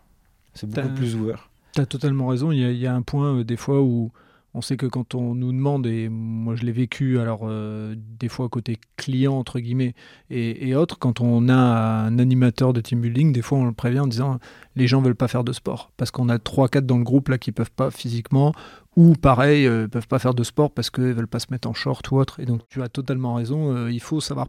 [0.53, 1.49] C'est beaucoup plus ouvert.
[1.75, 2.51] Tu as totalement raison.
[2.51, 4.11] Il y, a un point, euh, des fois, où
[4.55, 8.29] on sait que quand on nous demande, et moi je l'ai vécu, alors euh, des
[8.29, 9.93] fois côté client, entre guillemets,
[10.29, 13.99] et, autres, quand on a un animateur de team building, des fois on le prévient
[13.99, 14.39] en disant
[14.77, 17.37] les gens veulent pas faire de sport, parce qu'on a 3-4 dans le groupe là
[17.37, 18.53] qui peuvent pas physiquement,
[18.95, 21.73] ou pareil, euh, peuvent pas faire de sport parce qu'ils veulent pas se mettre en
[21.73, 22.39] short ou autre.
[22.39, 24.47] Et donc tu as totalement raison, euh, il faut savoir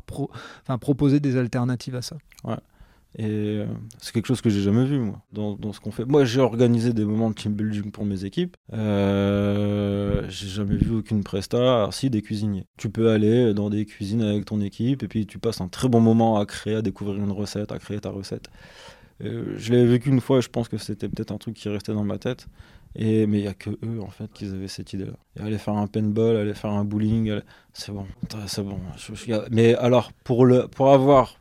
[0.81, 2.17] proposer des alternatives à ça.
[2.45, 2.55] Ouais.
[3.19, 3.67] Et euh,
[3.99, 6.05] c'est quelque chose que j'ai jamais vu, moi, dans, ce qu'on fait.
[6.05, 8.57] Moi, j'ai organisé des moments de team building pour mes équipes.
[8.75, 12.67] Euh, j'ai jamais vu aucune presta, si, des cuisiniers.
[12.77, 15.89] Tu peux aller dans des cuisines avec ton équipe et puis tu passes un très
[15.89, 18.51] bon moment à créer, à découvrir une recette, à créer ta recette.
[19.25, 21.71] Euh, je l'ai vécu une fois et je pense que c'était peut-être un truc qui
[21.71, 22.49] restait dans ma tête.
[22.97, 25.13] Et, mais il n'y a que eux, en fait, qui avaient cette idée-là.
[25.43, 27.41] Aller faire un paintball, aller faire un bowling,
[27.73, 28.07] c'est bon.
[28.47, 28.79] C'est bon.
[29.51, 31.39] mais alors, pour, le, pour avoir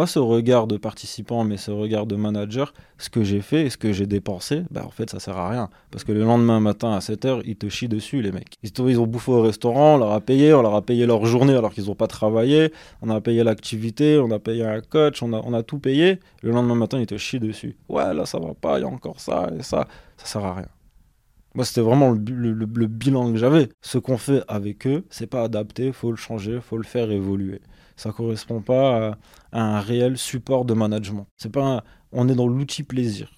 [0.00, 3.68] pas ce regard de participant, mais ce regard de manager, ce que j'ai fait et
[3.68, 5.68] ce que j'ai dépensé, bah en fait ça sert à rien.
[5.90, 8.56] Parce que le lendemain matin à 7h, ils te chient dessus les mecs.
[8.62, 11.26] Ils, ils ont bouffé au restaurant, on leur a payé, on leur a payé leur
[11.26, 15.22] journée alors qu'ils n'ont pas travaillé, on a payé l'activité, on a payé un coach,
[15.22, 16.18] on a, on a tout payé.
[16.42, 17.76] Le lendemain matin, ils te chient dessus.
[17.90, 19.86] Ouais, là ça va pas, il y a encore ça et ça.
[20.16, 20.68] Ça sert à rien.
[21.54, 23.68] Moi, c'était vraiment le, le, bilan que j'avais.
[23.82, 27.60] Ce qu'on fait avec eux, c'est pas adapté, faut le changer, faut le faire évoluer
[28.00, 29.18] ça correspond pas
[29.52, 31.26] à, un réel support de management.
[31.36, 33.30] C'est pas on est dans l'outil plaisir,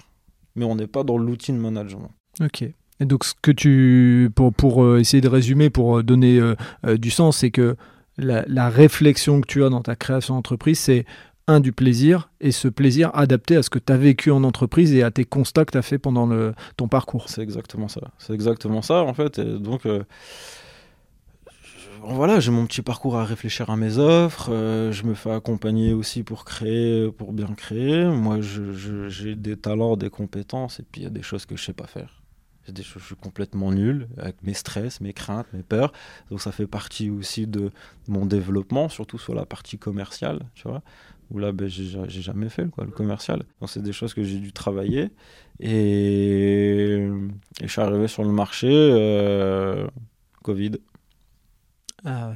[0.54, 2.12] mais on n'est pas dans l'outil de management.
[2.40, 2.62] Ok.
[2.62, 6.96] Et donc ce que tu pour, pour euh, essayer de résumer pour euh, donner euh,
[6.96, 7.76] du sens, c'est que
[8.16, 11.06] la, la, réflexion que tu as dans ta création d'entreprise, c'est
[11.48, 14.94] un du plaisir et ce plaisir adapté à ce que tu as vécu en entreprise
[14.94, 17.28] et à tes constats que tu as fait pendant le, ton parcours.
[17.28, 18.12] C'est exactement ça.
[18.18, 19.40] C'est exactement ça en fait.
[19.40, 19.88] Et donc
[22.04, 24.50] voilà, j'ai mon petit parcours à réfléchir à mes offres.
[24.50, 28.04] Euh, je me fais accompagner aussi pour créer, pour bien créer.
[28.06, 31.64] Moi, j'ai des talents, des compétences, et puis il y a des choses que je
[31.64, 32.22] sais pas faire.
[32.68, 35.92] Des je suis complètement nul avec mes stress, mes craintes, mes peurs.
[36.30, 37.70] Donc ça fait partie aussi de
[38.06, 40.82] mon développement, surtout sur la partie commerciale, tu vois.
[41.30, 43.42] Où là, ben, j'ai jamais fait le commercial.
[43.60, 45.10] Donc c'est des choses que j'ai dû travailler.
[45.60, 47.08] Et,
[47.60, 49.86] je suis arrivé sur le marché, euh,
[50.42, 50.78] Covid.
[52.04, 52.32] Ah,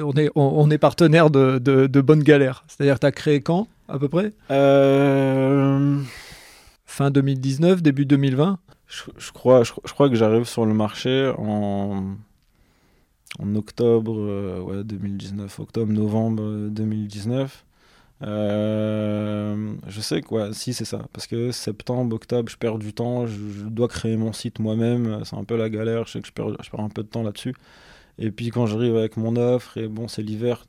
[0.00, 2.64] on, est, on, est partenaire de, de, Bonne Galère.
[2.68, 4.32] C'est-à-dire tu as créé quand, à peu près?
[4.50, 6.00] Euh,
[6.86, 12.16] Fin 2019, début 2020 je, crois, je, crois que j'arrive sur le marché en,
[13.38, 17.64] en octobre euh, ouais, 2019, octobre-novembre 2019.
[18.22, 23.26] Euh, je sais quoi, si c'est ça, parce que septembre, octobre, je perds du temps,
[23.26, 26.32] je, dois créer mon site moi-même, c'est un peu la galère, je sais que je
[26.32, 27.54] perds, je perds un peu de temps là-dessus.
[28.18, 30.66] Et puis quand j'arrive avec mon offre, et bon, c'est l'hiver,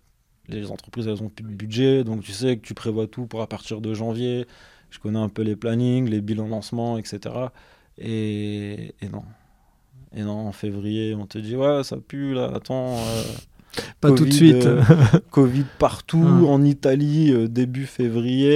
[0.47, 3.41] les entreprises, elles ont plus de budget, donc tu sais que tu prévois tout pour
[3.41, 4.45] à partir de janvier.
[4.89, 7.35] Je connais un peu les plannings, les bilans lancement, etc.
[7.97, 9.23] Et, non.
[10.15, 12.97] Et non, en février, on te dit, ouais, ça pue là, attends.
[12.97, 13.23] Euh,
[14.01, 14.65] pas tout de suite.
[14.65, 14.81] Euh,
[15.29, 16.45] Covid partout, ah.
[16.45, 18.49] en Italie, euh, début février.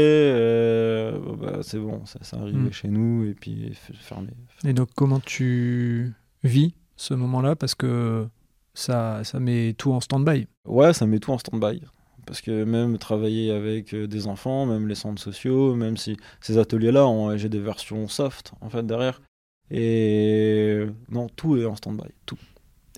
[1.39, 2.73] Bah, c'est bon, ça, ça arrivé hmm.
[2.73, 4.29] chez nous et puis fermé.
[4.65, 7.55] Et donc, comment tu vis ce moment-là?
[7.55, 8.27] Parce que
[8.73, 10.47] ça, ça met tout en stand-by.
[10.65, 11.81] Ouais, ça met tout en stand-by.
[12.25, 16.57] Parce que même travailler avec euh, des enfants, même les centres sociaux, même si ces
[16.57, 19.21] ateliers-là, j'ai des versions soft en fait derrière.
[19.69, 22.37] Et non, tout est en stand-by, tout.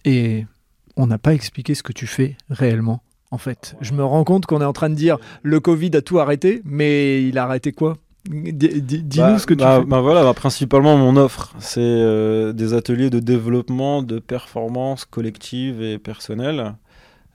[0.03, 0.45] Et
[0.95, 3.01] on n'a pas expliqué ce que tu fais réellement.
[3.31, 6.01] En fait, je me rends compte qu'on est en train de dire le Covid a
[6.01, 7.97] tout arrêté, mais il a arrêté quoi?
[8.29, 9.85] Dis-nous bah, ce que tu bah, fais.
[9.85, 15.81] Bah voilà, bah, principalement mon offre, c'est euh, des ateliers de développement de performance collective
[15.81, 16.73] et personnelle.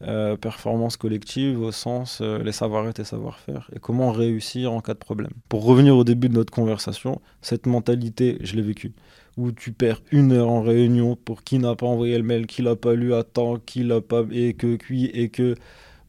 [0.03, 4.95] Euh, performance collective au sens euh, les savoir-être et savoir-faire et comment réussir en cas
[4.95, 5.33] de problème.
[5.51, 8.95] Pour revenir au début de notre conversation, cette mentalité, je l'ai vécue,
[9.37, 12.63] où tu perds une heure en réunion pour qui n'a pas envoyé le mail, qui
[12.63, 15.55] l'a pas lu à temps, qui l'a pas et que qui et que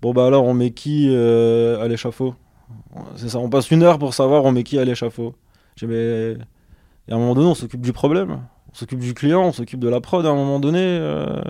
[0.01, 2.35] bon bah alors on met qui à l'échafaud?
[3.15, 5.35] C'est ça, on passe une heure pour savoir on met qui à l'échafaud.
[5.81, 6.35] Et
[7.09, 8.39] à un moment donné, on s'occupe du problème,
[8.71, 10.79] on s'occupe du client, on s'occupe de la prod à un moment donné.
[10.81, 11.41] Euh.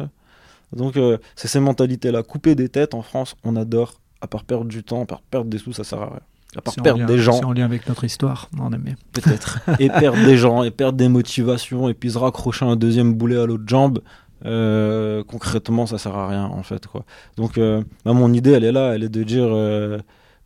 [0.76, 2.24] Donc, euh, c'est ces mentalités-là.
[2.24, 3.96] Couper des têtes en France, on adore.
[4.22, 6.20] À part perdre du temps, à part perdre des sous, ça sert à rien.
[6.56, 7.34] À part perdre des gens.
[7.34, 8.96] C'est en lien avec notre histoire, on aime bien.
[9.14, 9.60] Peut-être.
[9.80, 13.38] et perdre des gens, et perdre des motivations, et puis se raccrocher un deuxième boulet
[13.38, 14.02] à l'autre jambe.
[14.46, 16.86] Euh, concrètement, ça sert à rien en fait.
[16.88, 17.04] Quoi.
[17.36, 19.50] Donc, bah, mon idée, elle est là, elle est de dire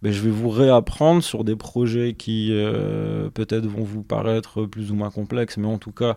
[0.06, 4.92] ben, je vais vous réapprendre sur des projets qui euh, peut-être vont vous paraître plus
[4.92, 6.16] ou moins complexes, mais en tout cas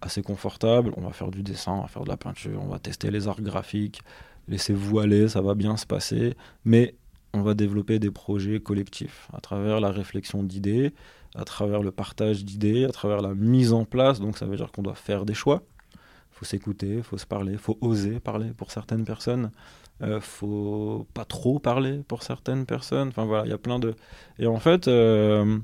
[0.00, 0.92] assez confortables.
[0.96, 3.28] On va faire du dessin, on va faire de la peinture, on va tester les
[3.28, 4.02] arts graphiques.
[4.48, 6.34] Laissez-vous aller, ça va bien se passer.
[6.64, 6.96] Mais
[7.32, 10.92] on va développer des projets collectifs à travers la réflexion d'idées,
[11.36, 14.18] à travers le partage d'idées, à travers la mise en place.
[14.18, 15.62] Donc ça veut dire qu'on doit faire des choix.
[15.94, 15.98] Il
[16.32, 19.52] faut s'écouter, il faut se parler, il faut oser parler pour certaines personnes.
[20.02, 23.08] Euh, faut pas trop parler pour certaines personnes.
[23.08, 23.94] Enfin voilà, il y a plein de.
[24.38, 25.58] Et en fait, euh,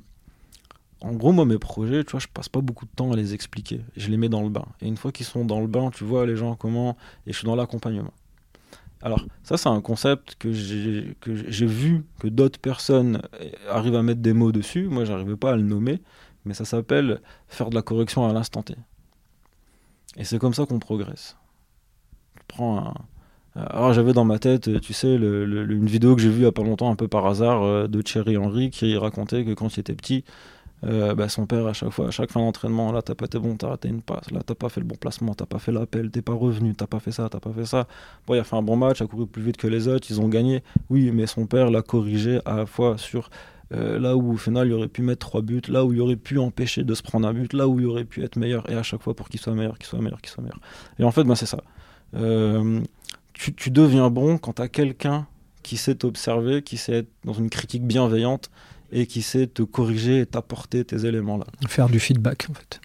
[1.01, 3.35] en gros, moi, mes projets, tu vois, je passe pas beaucoup de temps à les
[3.35, 3.81] expliquer.
[3.97, 4.67] Je les mets dans le bain.
[4.81, 6.97] Et une fois qu'ils sont dans le bain, tu vois les gens comment.
[7.27, 8.13] Et je suis dans l'accompagnement.
[9.03, 13.23] Alors, ça, c'est un concept que j'ai vu que d'autres personnes
[13.69, 14.89] arrivent à mettre des mots dessus.
[14.89, 16.01] Moi, j'arrivais pas à le nommer,
[16.45, 18.75] mais ça s'appelle faire de la correction à l'instant T.
[20.17, 21.37] Et c'est comme ça qu'on progresse.
[22.37, 22.95] Je prends un.
[23.57, 26.53] Alors, j'avais dans ma tête, tu sais, une vidéo que j'ai vue il y a
[26.53, 29.81] pas longtemps, un peu par hasard, euh, de Thierry Henry, qui racontait que quand il
[29.81, 30.25] était petit,
[30.85, 33.39] euh, bah, son père à chaque fois, à chaque fin d'entraînement, là t'as pas été
[33.39, 35.73] bon, t'as raté une passe, là t'as pas fait le bon placement, t'as pas fait
[35.73, 37.87] l'appel, t'es pas revenu, t'as pas fait ça, t'as pas fait ça.
[38.27, 40.21] Bon, il a fait un bon match, a couru plus vite que les autres, ils
[40.21, 40.63] ont gagné.
[40.91, 43.31] Oui, mais son père l'a corrigé à la fois sur
[43.73, 46.17] euh, là où au final il aurait pu mettre trois buts, là où il aurait
[46.17, 48.75] pu empêcher de se prendre un but, là où il aurait pu être meilleur, et
[48.75, 50.61] à chaque fois pour qu'il soit meilleur, qu'il soit meilleur, qu'il soit meilleur.
[50.99, 51.63] Et en fait, ben, c'est ça.
[52.15, 52.81] Euh,
[53.37, 55.27] tu, tu, deviens bon quand t'as quelqu'un
[55.63, 58.51] qui sait t'observer, qui sait être dans une critique bienveillante
[58.93, 61.47] et qui sait te corriger et t'apporter tes éléments là.
[61.69, 62.81] Faire du feedback en fait.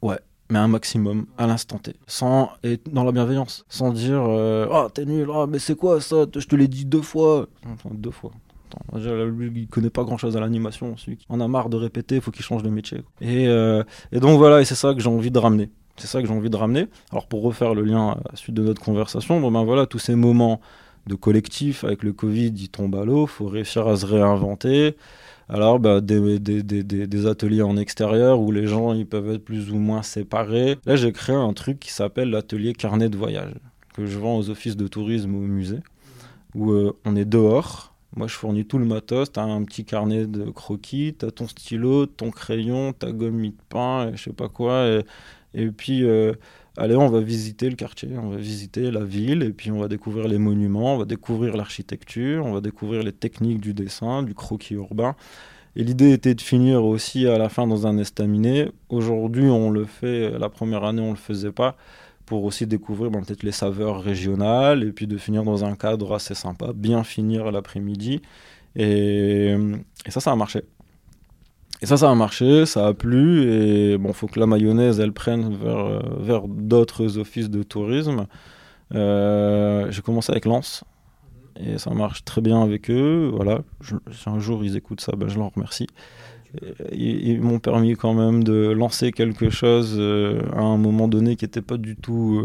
[0.00, 4.66] Ouais, mais un maximum à l'instant T, sans être dans la bienveillance, sans dire euh,
[4.72, 7.90] ah t'es nul, ah mais c'est quoi ça, je te l'ai dit deux fois, enfin,
[7.92, 8.30] deux fois.
[8.72, 11.76] Attends, lui, il connaît pas grand chose à l'animation, celui qui en a marre de
[11.76, 13.02] répéter, il faut qu'il change de métier.
[13.20, 13.82] Et, euh,
[14.12, 15.70] et donc voilà, et c'est ça que j'ai envie de ramener.
[16.00, 16.86] C'est ça que j'ai envie de ramener.
[17.12, 20.14] Alors pour refaire le lien à la suite de notre conversation, ben voilà, tous ces
[20.14, 20.60] moments
[21.06, 24.96] de collectif avec le Covid, ils tombent à l'eau, faut réussir à se réinventer.
[25.48, 30.02] Alors, bah, des, ateliers en extérieur où les gens ils peuvent être plus ou moins
[30.02, 30.78] séparés.
[30.86, 33.54] Là, j'ai créé un truc qui s'appelle l'atelier carnet de voyage,
[33.94, 35.80] que je vends aux offices de tourisme ou au musée,
[36.54, 37.92] où euh, on est dehors.
[38.16, 39.32] Moi, je fournis tout le matos.
[39.32, 43.42] Tu as un petit carnet de croquis, tu as ton stylo, ton crayon, ta gomme
[43.42, 45.02] de pain, et je sais pas quoi.
[45.54, 46.32] Et puis, euh,
[46.76, 49.88] allez, on va visiter le quartier, on va visiter la ville, et puis on va
[49.88, 54.34] découvrir les monuments, on va découvrir l'architecture, on va découvrir les techniques du dessin, du
[54.34, 55.16] croquis urbain.
[55.76, 58.70] Et l'idée était de finir aussi à la fin dans un estaminet.
[58.88, 61.76] Aujourd'hui, on le fait, la première année, on le faisait pas,
[62.26, 66.14] pour aussi découvrir ben, peut-être les saveurs régionales, et puis de finir dans un cadre
[66.14, 68.20] assez sympa, bien finir l'après-midi.
[68.76, 69.56] Et,
[70.06, 70.62] et ça, ça a marché.
[71.82, 75.12] Et ça, ça a marché, ça a plu, et bon, faut que la mayonnaise, elle
[75.12, 78.26] prenne vers, euh, d'autres offices de tourisme.
[78.94, 80.84] Euh, j'ai commencé avec Lens,
[81.58, 83.30] et ça marche très bien avec eux.
[83.34, 85.86] Voilà, si un jour ils écoutent ça, ben, je leur remercie.
[86.92, 91.44] Ils, m'ont permis quand même de lancer quelque chose euh, à un moment donné qui
[91.44, 92.42] n'était pas du tout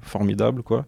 [0.00, 0.84] formidable, quoi.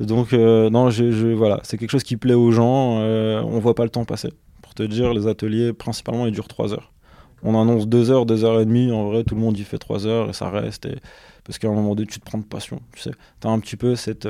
[0.00, 3.00] Donc, non, je, voilà, c'est quelque chose qui plaît aux gens.
[3.00, 4.30] on voit pas le temps passer.
[4.62, 6.92] Pour te dire, les ateliers, principalement, ils durent 3 heures
[7.42, 9.78] on annonce deux heures, deux heures et demie, en vrai, tout le monde y fait
[9.78, 10.86] trois heures et ça reste.
[10.86, 10.96] Et...
[11.44, 13.12] Parce qu'à un moment donné, tu te prends de passion, tu sais.
[13.40, 14.28] Tu as un petit peu cette,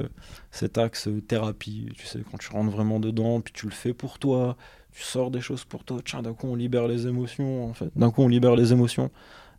[0.50, 4.18] cet axe thérapie, tu sais, quand tu rentres vraiment dedans, puis tu le fais pour
[4.18, 4.56] toi,
[4.92, 5.98] tu sors des choses pour toi.
[6.04, 7.90] Tiens, d'un coup, on libère les émotions, en fait.
[7.96, 9.10] D'un coup, on libère les émotions.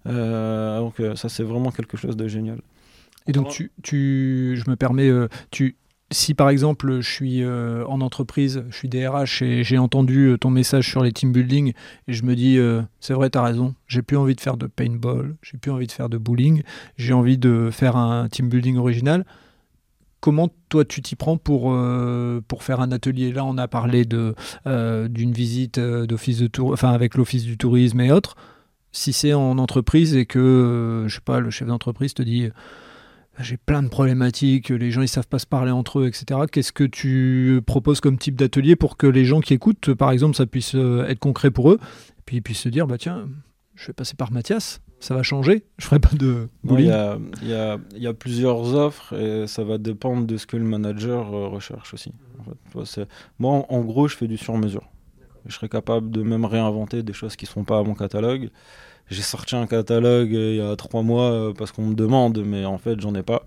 [0.08, 2.62] Euh, donc, euh, ça, c'est vraiment quelque chose de génial.
[3.28, 5.76] Et donc, tu, tu, je me permets, euh, tu,
[6.12, 10.38] si par exemple je suis euh, en entreprise, je suis DRH et j'ai entendu euh,
[10.38, 11.74] ton message sur les team building
[12.08, 14.58] et je me dis euh, c'est vrai, tu as raison, j'ai plus envie de faire
[14.58, 16.64] de paintball, j'ai plus envie de faire de bowling,
[16.98, 19.26] j'ai envie de faire un team building original.
[20.20, 21.74] Comment toi tu t'y prends pour,
[22.50, 23.32] pour faire un atelier?
[23.32, 28.02] Là, on a parlé de d'une visite d'office de tour, enfin avec l'office du tourisme
[28.02, 28.36] et autres.
[28.92, 32.50] Si c'est en entreprise et que je sais pas, le chef d'entreprise te dit
[33.40, 36.42] j'ai plein de problématiques, les gens ils savent pas se parler entre eux, etc.
[36.52, 40.36] Qu'est-ce que tu proposes comme type d'atelier pour que les gens qui écoutent, par exemple,
[40.36, 43.28] ça puisse euh, être concret pour eux, et puis ils puissent se dire, bah tiens,
[43.76, 48.08] je vais passer par Mathias, ça va changer, je ferai pas de Il y, y,
[48.08, 52.12] a plusieurs offres et ça va dépendre de ce que le manager euh, recherche aussi.
[53.40, 54.90] Moi, en, gros, je fais du sur-mesure.
[55.46, 58.50] Je serais capable de même réinventer des choses qui ne sont pas à mon catalogue.
[59.10, 62.44] J'ai sorti un catalogue euh, il y a trois mois euh, parce qu'on me demande,
[62.46, 63.46] mais en fait, j'en ai pas.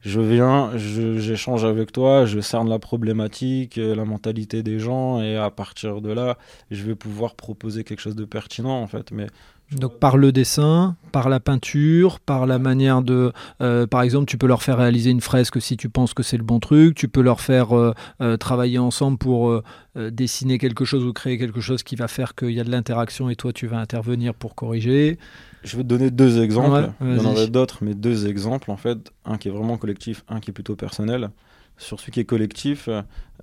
[0.00, 5.36] Je viens, j'échange avec toi, je cerne la problématique, euh, la mentalité des gens, et
[5.36, 6.38] à partir de là,
[6.72, 9.12] je vais pouvoir proposer quelque chose de pertinent, en fait.
[9.12, 9.26] Mais
[9.76, 13.32] donc par le dessin, par la peinture, par la manière de...
[13.86, 16.42] par exemple, tu peux leur faire réaliser une fresque si tu penses que c'est le
[16.42, 17.68] bon truc, tu peux leur faire
[18.38, 19.62] travailler ensemble pour
[19.96, 23.28] dessiner quelque chose ou créer quelque chose qui va faire qu'il y a de l'interaction
[23.28, 25.18] et toi tu vas intervenir pour corriger.
[25.64, 26.90] Je vais te donner deux exemples.
[27.00, 29.12] Il y en aurait d'autres, mais deux exemples en fait.
[29.24, 31.30] Un qui est vraiment collectif, un qui est plutôt personnel.
[31.82, 32.88] Sur celui qui est collectif,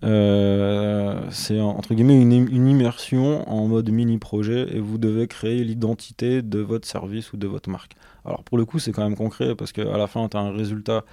[0.04, 6.60] euh, c'est entre guillemets une, immersion en mode mini-projet et vous devez créer l'identité de
[6.60, 7.96] votre service ou de votre marque.
[8.24, 10.52] Alors pour le coup, c'est quand même concret parce qu'à la fin, tu as un
[10.52, 11.04] résultat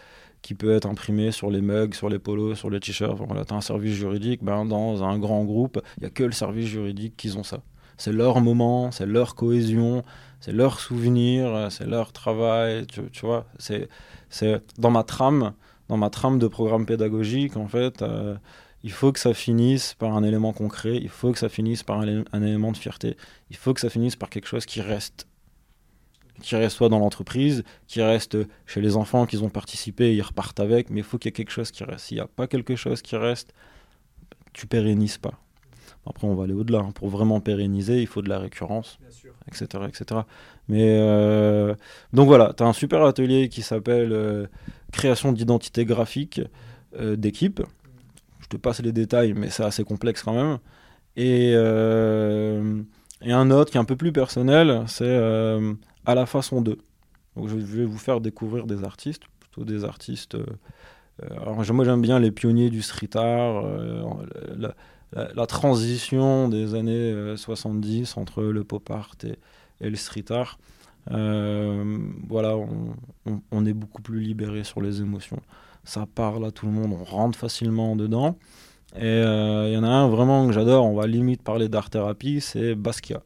[0.42, 3.18] qui peut être imprimé sur les mugs, sur les polos, sur les t-shirts.
[3.26, 6.22] Voilà, tu as un service juridique, ben, dans un grand groupe, il n'y a que
[6.22, 7.62] le service juridique qui ont ça.
[7.96, 10.04] C'est leur moment, c'est leur cohésion,
[10.38, 13.46] c'est leur souvenir, c'est leur travail, tu, tu vois.
[13.58, 13.88] C'est
[14.78, 15.54] dans ma trame,
[15.88, 18.36] dans ma trame de programme pédagogique, en fait, euh,
[18.82, 22.00] il faut que ça finisse par un élément concret, il faut que ça finisse par
[22.00, 23.16] un, un, élément de fierté,
[23.50, 25.26] il faut que ça finisse par quelque chose qui reste.
[26.42, 30.60] Qui reste soit dans l'entreprise, qui reste chez les enfants qui ont participé, ils repartent
[30.60, 32.06] avec, mais il faut qu'il y ait quelque chose qui reste.
[32.06, 33.54] S'il n'y a pas quelque chose qui reste,
[34.52, 35.40] tu pérennises pas.
[36.08, 36.78] Après, on va aller au-delà.
[36.78, 36.92] Hein.
[36.92, 38.98] Pour vraiment pérenniser, il faut de la récurrence,
[39.48, 40.20] etc., etc.
[40.68, 41.74] Mais euh,
[42.12, 44.46] donc voilà, tu as un super atelier qui s'appelle euh,
[44.96, 46.40] Création d'identité graphique
[46.98, 47.62] euh, d'équipe.
[48.40, 50.58] Je te passe les détails, mais c'est assez complexe quand même.
[51.16, 55.16] Et, et, un autre qui est un peu plus personnel, c'est
[56.04, 56.78] à la façon 2.
[57.36, 60.36] Donc je vais vous faire découvrir des artistes, plutôt des artistes.
[61.30, 63.64] alors moi j'aime bien les pionniers du street art.
[65.12, 70.58] La, transition des années 70 euh, entre le pop art et, le street art.
[71.12, 71.98] Euh,
[72.28, 72.56] voilà,
[73.52, 75.40] on, est beaucoup plus libéré sur les émotions.
[75.84, 78.38] Ça parle à tout le monde, on rentre facilement dedans.
[78.96, 82.40] Et euh, il y en a un vraiment que j'adore, on va limite parler d'art-thérapie,
[82.40, 83.22] c'est Basquiat.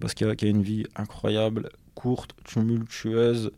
[0.00, 3.50] Basquiat qui a une vie incroyable, courte, tumultueuse.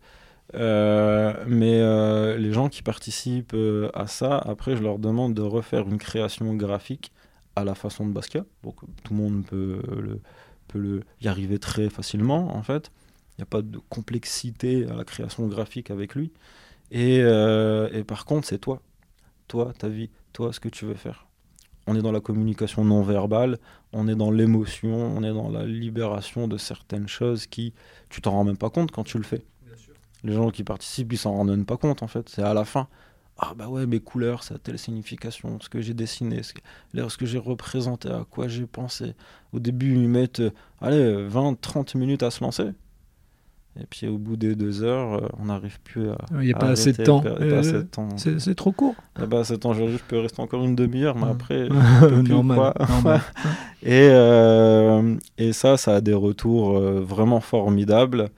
[0.55, 3.57] mais les gens qui participent
[3.95, 7.13] à ça, après, je leur demande de refaire une création graphique
[7.55, 8.45] à la façon de Basquiat.
[8.63, 9.81] Donc tout le monde peut,
[10.69, 12.91] peut y arriver très facilement, en fait.
[13.37, 16.33] Il n'y a pas de complexité à la création graphique avec lui.
[16.91, 18.81] Et, euh, et par contre, c'est toi.
[19.49, 21.27] Toi, ta vie, toi, ce que tu veux faire.
[21.87, 23.59] On est dans la communication non verbale,
[23.93, 27.75] on est dans l'émotion, on est dans la libération de certaines choses qui,
[28.09, 29.45] tu t'en rends même pas compte quand tu le fais.
[30.25, 32.29] Les gens qui participent, ils s'en rendent même pas compte en fait.
[32.29, 32.89] C'est à la fin
[33.39, 36.61] ah bah ouais, mes couleurs, ça a telle signification, ce que j'ai dessiné, ce que,
[37.09, 39.15] ce que j'ai représenté, à quoi j'ai pensé.
[39.53, 42.71] Au début, ils mettent, euh, allez, 20, 30 minutes à se lancer.
[43.81, 46.17] Et puis au bout des deux heures, euh, on n'arrive plus à.
[46.33, 47.23] Il n'y a pas assez de temps.
[48.17, 48.95] C'est trop court.
[49.17, 51.69] Ah bah, temps, je, peux rester encore une demi-heure, mais après.
[52.29, 53.21] normal, normal.
[53.83, 58.31] et, euh, et ça, ça a des retours vraiment formidables.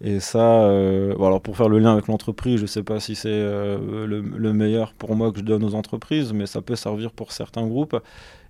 [0.00, 3.16] Et ça, euh, alors pour faire le lien avec l'entreprise, je ne sais pas si
[3.16, 7.10] c'est euh, le, meilleur pour moi que je donne aux entreprises, mais ça peut servir
[7.10, 7.96] pour certains groupes.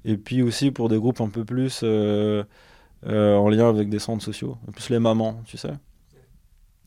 [0.04, 2.44] Et puis aussi pour des groupes un peu plus euh,
[3.04, 5.72] en lien avec des centres sociaux, plus les mamans, tu sais.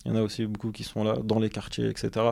[0.06, 2.32] Il y en a aussi beaucoup qui sont là dans les quartiers, etc.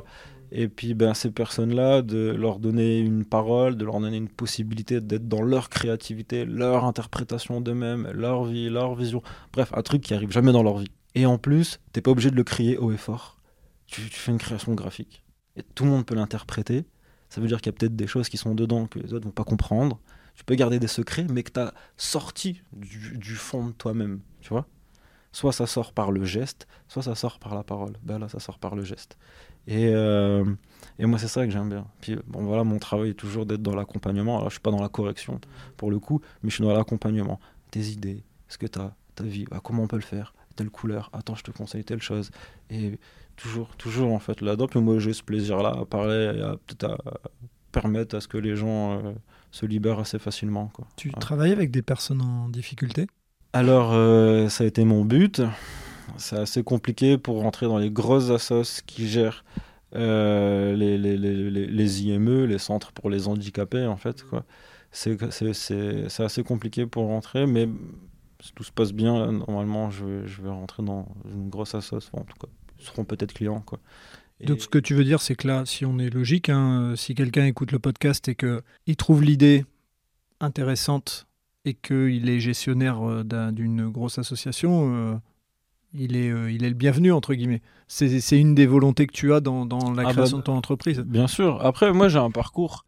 [0.51, 5.01] Et puis ben, ces personnes-là, de leur donner une parole, de leur donner une possibilité
[5.01, 9.21] d'être dans leur créativité, leur interprétation d'eux-mêmes, leur vie, leur vision.
[9.53, 10.91] Bref, un truc qui arrive jamais dans leur vie.
[11.15, 13.37] Et en plus, t'es pas obligé de le crier haut et fort.
[13.85, 15.23] Tu, fais une création graphique.
[15.55, 16.85] Et tout le monde peut l'interpréter.
[17.29, 19.25] Ça veut dire qu'il y a peut-être des choses qui sont dedans que les autres
[19.25, 19.99] vont pas comprendre.
[20.35, 24.21] Tu peux garder des secrets, mais que tu as sorti du, fond de toi-même.
[24.41, 24.67] Tu vois
[25.31, 27.93] Soit ça sort par le geste, soit ça sort par la parole.
[28.03, 29.17] Ben là, ça sort par le geste.
[29.67, 30.43] Et, euh,
[30.97, 31.85] et moi, c'est ça que j'aime bien.
[32.01, 34.37] Puis, bon, voilà, mon travail est toujours d'être dans l'accompagnement.
[34.37, 35.39] Alors, je suis pas dans la correction,
[35.77, 37.39] pour le coup, mais je suis dans l'accompagnement.
[37.69, 40.33] Tes idées, ce que tu as, ta vie, bah, comment on peut le faire?
[40.55, 42.31] Telle couleur, attends, je te conseille telle chose.
[42.71, 42.99] Et
[43.35, 44.67] toujours, toujours en fait là-dedans.
[44.67, 46.97] Puis moi, j'ai ce plaisir-là à parler à peut-être à
[47.71, 49.13] permettre à ce que les gens euh,
[49.51, 50.67] se libèrent assez facilement.
[50.73, 50.87] Quoi.
[50.95, 53.07] Tu travailles avec des personnes en difficulté?
[53.53, 55.41] Alors, euh, ça a été mon but.
[56.17, 59.43] C'est assez compliqué pour rentrer dans les grosses assos qui gèrent
[59.95, 64.23] euh, les, IME, les centres pour les handicapés, en fait.
[64.91, 65.17] C'est,
[66.19, 67.67] assez compliqué pour rentrer, mais
[68.41, 72.09] si tout se passe bien, normalement, je vais, rentrer dans une grosse assoce.
[72.13, 72.47] en tout cas,
[72.79, 73.63] ils seront peut-être clients.
[74.45, 77.15] Donc, ce que tu veux dire, c'est que là, si on est logique, hein, si
[77.15, 79.65] quelqu'un écoute le podcast et qu'il trouve l'idée
[80.39, 81.28] intéressante
[81.65, 85.15] et qu'il est gestionnaire euh, d'une grosse association, euh,
[85.93, 87.61] il, est, euh, il est le bienvenu, entre guillemets.
[87.87, 90.55] C'est une des volontés que tu as dans, dans la ah bah, création de ton
[90.55, 90.99] entreprise.
[90.99, 91.65] Bien sûr.
[91.65, 92.85] Après, moi, j'ai un parcours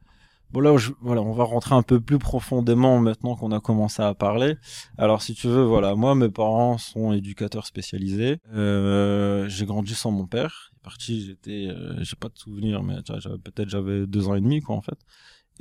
[0.52, 4.14] Bon là, voilà, on va rentrer un peu plus profondément maintenant qu'on a commencé à
[4.14, 4.58] parler.
[4.98, 8.38] Alors si tu veux, voilà, moi mes parents sont éducateurs spécialisés.
[8.54, 10.72] Euh, j'ai grandi sans mon père.
[10.74, 12.96] Il est parti, j'étais, euh, j'ai pas de souvenir, mais
[13.46, 15.00] peut-être j'avais deux ans et demi quoi en fait.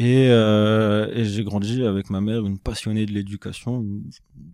[0.01, 4.11] Et, euh, et j'ai grandi avec ma mère, une passionnée de l'éducation, une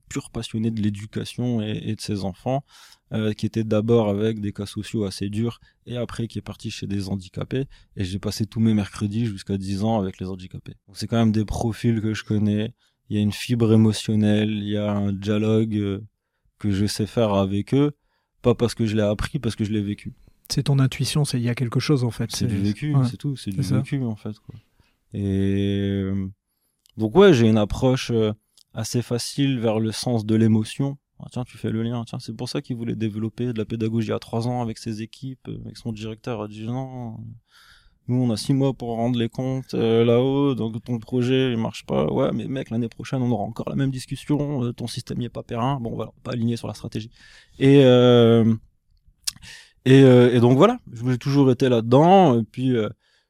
[0.09, 2.65] pure passionnée de l'éducation et, et, de ses enfants,
[3.13, 6.73] euh, qui était d'abord avec des cas sociaux assez durs et après qui est parti
[6.73, 7.67] chez des handicapés.
[7.97, 10.75] Et j'ai passé tous mes mercredis jusqu'à 10 ans avec les handicapés.
[10.95, 12.75] C'est quand même des profils que je connais.
[13.09, 16.01] Il y a une fibre émotionnelle, il y a un dialogue euh,
[16.59, 17.93] que je sais faire avec eux,
[18.43, 20.13] pas parce que je l'ai appris, parce que je l'ai vécu.
[20.49, 22.35] C'est ton intuition, c'est il y a quelque chose en fait.
[22.35, 24.37] C'est du vécu, c'est tout, c'est du vécu en fait.
[24.41, 24.57] Quoi.
[25.17, 26.29] Et euh,
[26.99, 28.33] donc ouais, j'ai une approche euh,
[28.75, 30.99] assez facile vers le sens de l'émotion.
[31.19, 32.05] Ah, tiens, tu fais le lien.
[32.07, 35.01] Tiens, c'est pour ça qu'il voulait développer de la pédagogie à trois ans avec ses
[35.01, 36.43] équipes, euh, avec son directeur.
[36.43, 37.17] A dit non,
[38.09, 41.87] nous on a six mois pour rendre les comptes là-haut, donc ton projet il marche
[41.87, 42.12] pas.
[42.12, 44.71] Ouais, mais mec, l'année prochaine on aura encore la même discussion.
[44.75, 45.81] ton système n'y est pas périn.
[45.81, 47.11] Bon, voilà, pas aligné sur la stratégie.
[47.59, 47.81] Et
[49.87, 52.39] et, et donc voilà, j'ai toujours été là-dedans.
[52.39, 52.77] Et puis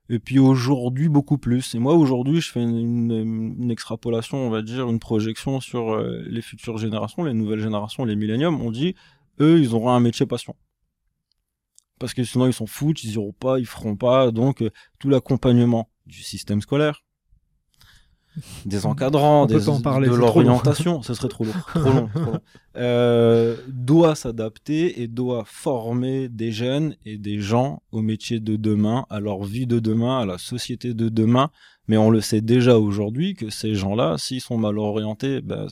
[0.08, 1.74] et puis aujourd'hui, beaucoup plus.
[1.74, 6.42] Et moi, aujourd'hui, je fais une, extrapolation, on va dire, une projection sur euh, les
[6.42, 8.60] futures générations, les nouvelles générations, les milléniums.
[8.60, 8.94] On dit,
[9.40, 10.54] eux, ils auront un métier passion.
[11.98, 14.30] Parce que sinon, ils s'en foutent, ils iront pas, ils feront pas.
[14.30, 17.02] Donc, euh, tout l'accompagnement du système scolaire,
[18.64, 22.40] des encadrants, des, de l'orientation, ce serait trop long, trop long, trop long.
[22.76, 29.06] Euh, doit s'adapter et doit former des jeunes et des gens au métier de demain,
[29.08, 31.50] à leur vie de demain, à la société de demain.
[31.88, 35.68] Mais on le sait déjà aujourd'hui que ces gens-là, s'ils sont mal orientés, ben,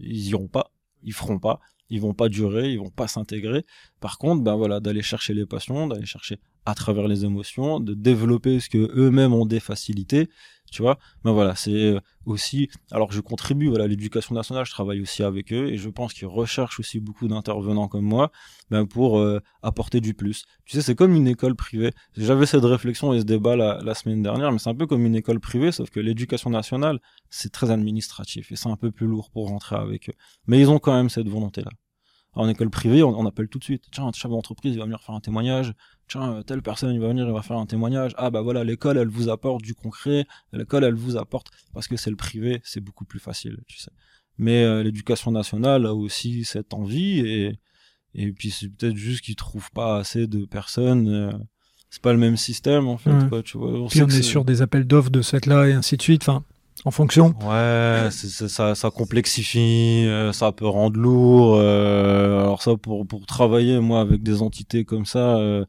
[0.00, 0.72] ils iront pas,
[1.02, 1.60] ils feront pas,
[1.90, 3.64] ils vont pas durer, ils vont pas s'intégrer.
[4.00, 7.94] Par contre, ben voilà, d'aller chercher les passions, d'aller chercher à travers les émotions, de
[7.94, 10.28] développer ce que eux-mêmes ont des facilités
[10.70, 10.98] tu vois.
[11.24, 15.22] Mais voilà c'est euh, aussi alors je contribue voilà, à l'éducation nationale je travaille aussi
[15.22, 18.30] avec eux et je pense qu'ils recherchent aussi beaucoup d'intervenants comme moi
[18.70, 20.44] ben, pour euh, apporter du plus.
[20.64, 21.92] Tu sais c'est comme une école privée.
[22.16, 25.16] J'avais cette réflexion et ce débat la, semaine dernière mais c'est un peu comme une
[25.16, 27.00] école privée sauf que l'éducation nationale
[27.30, 30.14] c'est très administratif et c'est un peu plus lourd pour rentrer avec eux.
[30.46, 31.70] Mais ils ont quand même cette volonté là
[32.38, 33.84] en école privée, on, appelle tout de suite.
[33.90, 35.72] Tiens, un chef d'entreprise, va venir faire un témoignage.
[36.08, 38.12] Tiens, euh, telle personne, il va venir, il va faire un témoignage.
[38.16, 40.26] Ah bah voilà, l'école, elle vous apporte du concret.
[40.52, 43.90] L'école, elle vous apporte parce que c'est le privé, c'est beaucoup plus facile, tu sais.
[44.38, 47.58] Mais euh, l'éducation nationale a aussi cette envie et
[48.14, 51.08] et puis c'est peut-être juste qu'ils trouvent pas assez de personnes.
[51.08, 51.32] Euh,
[51.90, 53.70] c'est pas le même système en fait, quoi, tu vois.
[53.70, 56.22] On puis on est, sur des appels d'offres de cette là et ainsi de suite.
[56.22, 56.44] Enfin,
[56.84, 57.34] en fonction.
[57.42, 61.56] Ouais, ça, ça complexifie, euh, ça peut rendre lourd.
[61.56, 65.64] Euh, alors ça, pour, pour travailler, moi, avec des entités comme ça, euh,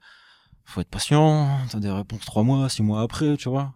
[0.69, 1.47] faut être patient.
[1.71, 3.73] T'as des réponses trois mois, six mois après, tu vois.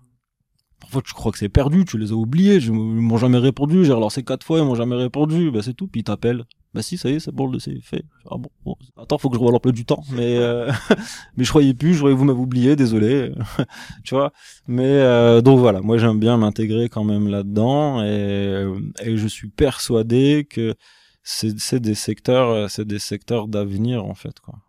[0.80, 3.86] Parfois, tu crois que c'est perdu, tu les as oubliés, ils m'ont jamais répondu.
[3.86, 5.50] J'ai relancé quatre fois, ils m'ont jamais répondu.
[5.50, 6.44] Bah c'est tout, puis ils t'appellent.
[6.74, 8.04] Bah si, ça y est, c'est bon, c'est fait.
[8.30, 10.04] Ah bon, attends, faut que je revoie l'emploi du temps.
[10.12, 10.72] Mais euh,
[11.38, 13.32] mais je croyais plus, je croyais vous m'avez oublié, désolé.
[14.04, 14.34] tu vois.
[14.68, 18.66] Mais euh, donc voilà, moi j'aime bien m'intégrer quand même là-dedans et,
[19.04, 20.76] et je suis persuadé que
[21.24, 24.60] c'est des secteurs, c'est des secteurs d'avenir en fait quoi.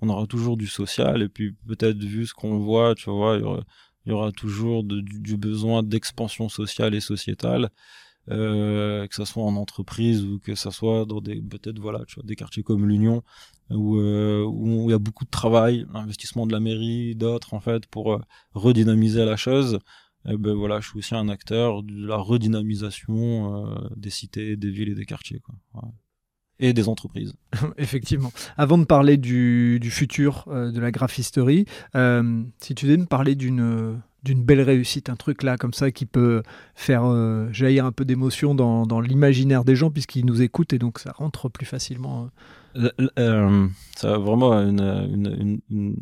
[0.00, 4.10] On aura toujours du social et puis peut-être vu ce qu'on voit, tu vois, il
[4.10, 7.70] y aura, toujours du, du besoin d'expansion sociale et sociétale.
[8.30, 12.16] Euh, que ça soit en entreprise ou que ça soit dans des peut-être voilà tu
[12.16, 13.24] vois des quartiers comme l'Union
[13.70, 17.60] où, euh, où il y a beaucoup de travail investissement de la mairie d'autres en
[17.60, 18.20] fait pour euh,
[18.52, 19.78] redynamiser la chose
[20.28, 23.64] et ben voilà je suis aussi un acteur de la redynamisation
[23.96, 25.54] des cités des villes et des quartiers quoi
[26.62, 27.32] et des entreprises.
[27.78, 28.30] Effectivement.
[28.58, 31.64] Avant de parler du, du futur de la graphisterie,
[31.94, 36.06] si tu devais me parler d'une d'une belle réussite, un truc là comme ça qui
[36.06, 36.42] peut
[36.74, 40.78] faire euh, jaillir un peu d'émotion dans, dans l'imaginaire des gens puisqu'ils nous écoutent et
[40.78, 42.28] donc ça rentre plus facilement.
[42.76, 42.90] Euh.
[43.18, 43.66] Euh,
[43.96, 45.96] ça vraiment une, une,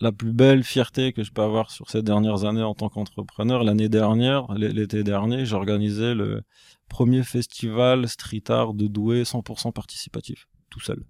[0.00, 3.64] la plus belle fierté que je peux avoir sur ces dernières années en tant qu'entrepreneur.
[3.64, 6.42] L'année dernière, l'été dernier, j'ai organisé le
[6.88, 11.04] premier festival street art de Douai 100% participatif, tout seul.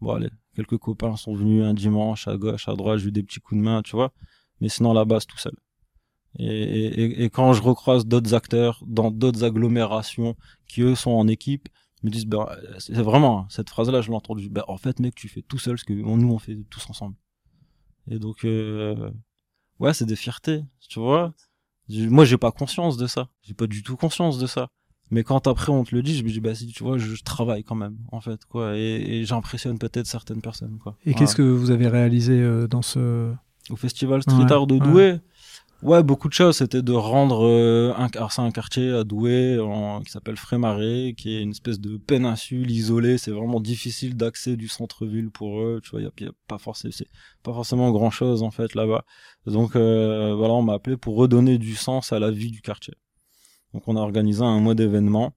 [0.00, 3.22] Bon allez, quelques copains sont venus un dimanche à gauche, à droite, j'ai eu des
[3.22, 4.12] petits coups de main, tu vois.
[4.60, 5.54] Mais sinon, la base, tout seul.
[6.38, 10.36] Et, et, quand je recroise d'autres acteurs dans d'autres agglomérations
[10.68, 11.68] qui, eux, sont en équipe,
[12.04, 12.46] me disent, ben,
[12.78, 14.48] c'est vraiment, hein, cette phrase-là, je l'ai entendue.
[14.48, 17.16] Ben, en fait, mec, tu fais tout seul ce que nous, on fait tous ensemble.
[18.10, 19.10] Et donc, euh,
[19.80, 21.34] ouais, c'est des fiertés, tu vois.
[21.88, 23.28] Moi, j'ai pas conscience de ça.
[23.42, 24.68] J'ai pas du tout conscience de ça.
[25.10, 27.22] Mais quand après on te le dit, je me dis bah si tu vois, je,
[27.22, 30.96] travaille quand même en fait quoi, et, j'impressionne peut-être certaines personnes quoi.
[31.06, 33.32] Et qu'est-ce que vous avez réalisé euh, dans ce
[33.70, 35.20] au festival Street Art de Douai Ouais,
[35.82, 36.56] beaucoup de choses.
[36.56, 41.14] C'était de rendre euh, un, alors c'est un quartier à Douai en, qui s'appelle Frémaré,
[41.16, 43.18] qui est une espèce de péninsule isolée.
[43.18, 45.80] C'est vraiment difficile d'accès du centre-ville pour eux.
[45.82, 46.92] Tu vois, il y, a, pas forcément,
[47.42, 49.04] pas forcément grand chose en fait là-bas.
[49.46, 52.94] Donc euh, voilà, on m'a appelé pour redonner du sens à la vie du quartier.
[53.72, 55.34] Donc on a organisé un mois d'événements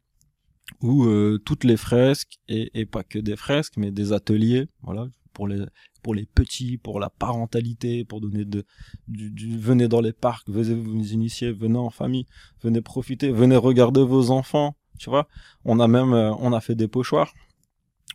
[0.81, 5.07] où euh, toutes les fresques et, et pas que des fresques, mais des ateliers, voilà,
[5.34, 5.65] pour les
[6.01, 11.13] pour les petits, pour la parentalité, pour donner du, venez dans les parcs, venez vous
[11.13, 12.25] initier, venez en famille,
[12.63, 15.27] venez profiter, venez regarder vos enfants, tu vois.
[15.63, 17.34] On a même, euh, on a fait des pochoirs,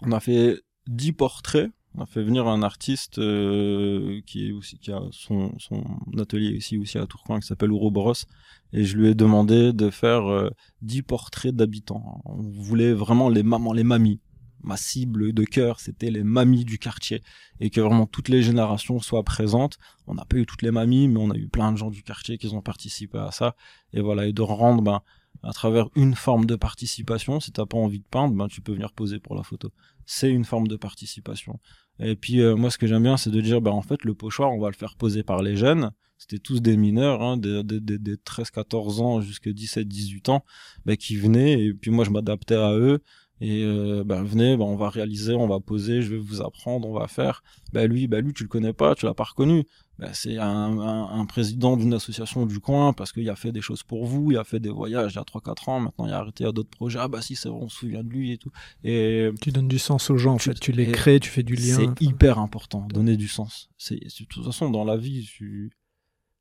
[0.03, 4.79] on a fait dix portraits, on a fait venir un artiste euh, qui est aussi
[4.79, 5.83] qui a son, son
[6.19, 8.27] atelier ici aussi à Tourcoing qui s'appelle Ouroboros
[8.73, 10.51] et je lui ai demandé de faire euh,
[10.83, 12.21] dix portraits d'habitants.
[12.27, 14.21] On voulait vraiment les mamans, les mamies
[14.67, 17.23] ma cible de cœur, c'était les mamies du quartier
[17.61, 19.79] et que vraiment toutes les générations soient présentes.
[20.07, 22.03] On n'a pas eu toutes les mamies, mais on a eu plein de gens du
[22.03, 23.55] quartier qui ont participé à ça.
[23.93, 25.01] Et voilà, et de rendre, ben,
[25.43, 28.73] à travers une forme de participation, si t'as pas envie de peindre, ben, tu peux
[28.73, 29.71] venir poser pour la photo.
[30.05, 31.61] C'est une forme de participation.
[32.01, 34.15] Et puis, euh, moi, ce que j'aime bien, c'est de dire, ben, en fait, le
[34.15, 35.91] pochoir, on va le faire poser par les jeunes.
[36.19, 40.45] C'était tous des mineurs, hein, des, des, des, 13-14 ans jusqu'à 17-18 ans,
[40.85, 41.63] ben, qui venaient.
[41.63, 43.03] Et puis, moi, je m'adaptais à eux
[43.41, 46.89] et euh, ben venez ben on va réaliser on va poser je vais vous apprendre
[46.89, 47.43] on va faire.
[47.73, 49.65] Ben lui ben lui tu le connais pas tu l'as pas reconnu.
[49.99, 53.83] Ben c'est un, un, président d'une association du coin parce qu'il a fait des choses
[53.83, 56.13] pour vous il a fait des voyages il y a 3 4 ans maintenant il
[56.13, 56.99] a arrêté à d'autres projets.
[57.01, 58.51] Ah bah si c'est vrai on se souvient de lui et tout.
[58.85, 60.59] Et tu donnes du sens aux gens en fait.
[60.59, 61.77] Tu les crées tu fais du lien.
[61.77, 63.69] c'est hyper important donner du sens.
[63.77, 65.71] C'est de toute façon dans la vie tu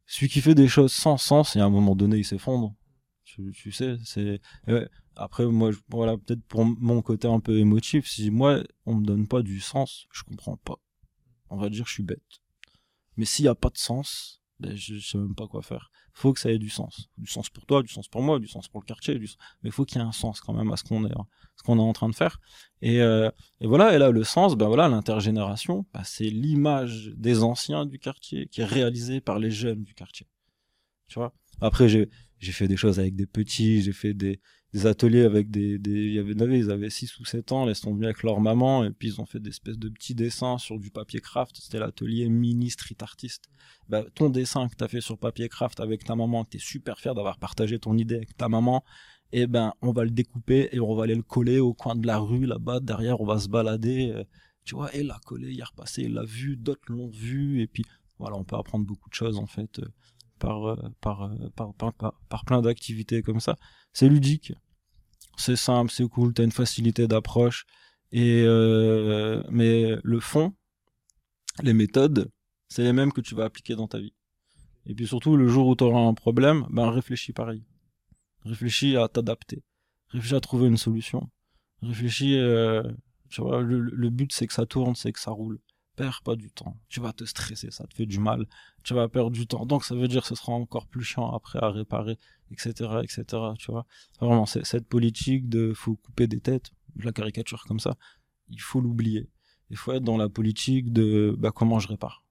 [0.07, 2.73] celui qui fait des choses sans sens et à un moment donné il s'effondre
[3.53, 4.41] tu, sais c'est
[5.15, 9.27] après, moi, voilà, peut-être pour mon côté un peu émotif, si moi, on me donne
[9.27, 10.79] pas du sens, je comprends pas.
[11.49, 12.21] On va dire, je suis bête.
[13.17, 15.91] Mais s'il y a pas de sens, ben, je, sais même pas quoi faire.
[16.13, 17.09] Faut que ça ait du sens.
[17.17, 19.29] Du sens pour toi, du sens pour moi, du sens pour le quartier, du...
[19.63, 21.27] mais faut qu'il y ait un sens quand même à ce qu'on est, hein,
[21.67, 22.39] est en train de faire.
[22.81, 23.29] Et, euh,
[23.59, 27.99] et, voilà, et là, le sens, ben voilà, l'intergénération, ben, c'est l'image des anciens du
[27.99, 30.27] quartier qui est réalisée par les jeunes du quartier.
[31.07, 31.33] Tu vois?
[31.61, 32.09] Après, j'ai,
[32.39, 34.39] j'ai fait des choses avec des petits, j'ai fait des,
[34.73, 37.75] des ateliers avec des, des il y avait, ils avaient 6 ou 7 ans, ils
[37.75, 40.57] sont venus avec leur maman, et puis ils ont fait des espèces de petits dessins
[40.57, 43.45] sur du papier craft, c'était l'atelier mini street artist.
[43.87, 46.59] Bah, ton dessin que tu as fait sur papier craft avec ta maman, tu es
[46.59, 48.83] super fier d'avoir partagé ton idée avec ta maman,
[49.31, 51.95] et eh ben, on va le découper et on va aller le coller au coin
[51.95, 54.23] de la rue, là-bas, derrière, on va se balader, euh,
[54.65, 57.67] tu vois, et l'a collé, il a repassé, il l'a vu, d'autres l'ont vu, et
[57.67, 57.85] puis,
[58.19, 59.87] voilà, on peut apprendre beaucoup de choses, en fait, euh,
[60.39, 63.55] par, euh, par, par, par, par plein d'activités comme ça.
[63.93, 64.53] C'est ludique,
[65.37, 67.65] c'est simple, c'est cool, t'as une facilité d'approche.
[68.11, 70.53] Et euh, mais le fond,
[71.63, 72.31] les méthodes,
[72.69, 74.13] c'est les mêmes que tu vas appliquer dans ta vie.
[74.85, 77.63] Et puis surtout, le jour où tu auras un problème, ben réfléchis pareil.
[78.43, 79.63] Réfléchis à t'adapter.
[80.09, 81.29] Réfléchis à trouver une solution.
[81.81, 82.83] Réfléchis, euh,
[83.29, 85.59] tu vois, le but c'est que ça tourne, c'est que ça roule
[85.95, 86.77] perds pas du temps.
[86.89, 88.45] Tu vas te stresser, ça te fait du mal.
[88.83, 89.65] Tu vas perdre du temps.
[89.65, 92.17] Donc ça veut dire que ce sera encore plus chiant après à réparer,
[92.51, 92.71] etc.,
[93.03, 93.23] etc.
[93.57, 93.85] Tu vois.
[94.19, 97.95] Vraiment, cette politique de faut couper des têtes, la caricature comme ça,
[98.49, 99.29] il faut l'oublier.
[99.69, 102.23] Il faut être dans la politique de bah, comment je répare.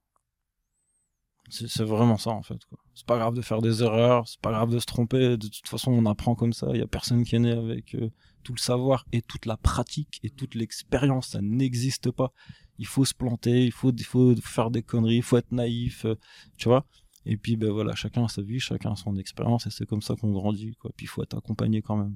[1.50, 2.58] C'est vraiment ça en fait.
[2.94, 5.36] C'est pas grave de faire des erreurs, c'est pas grave de se tromper.
[5.36, 6.68] De toute façon, on apprend comme ça.
[6.70, 8.10] Il y a personne qui est né avec euh,
[8.44, 11.28] tout le savoir et toute la pratique et toute l'expérience.
[11.28, 12.32] Ça n'existe pas
[12.78, 16.04] il faut se planter, il faut, il faut faire des conneries, il faut être naïf,
[16.04, 16.16] euh,
[16.56, 16.86] tu vois.
[17.26, 20.02] Et puis, ben voilà, chacun a sa vie, chacun a son expérience, et c'est comme
[20.02, 20.90] ça qu'on grandit, quoi.
[20.96, 22.14] Puis il faut être accompagné quand même.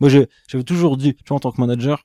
[0.00, 2.04] Moi, j'avais toujours dit, tu vois, en tant que manager,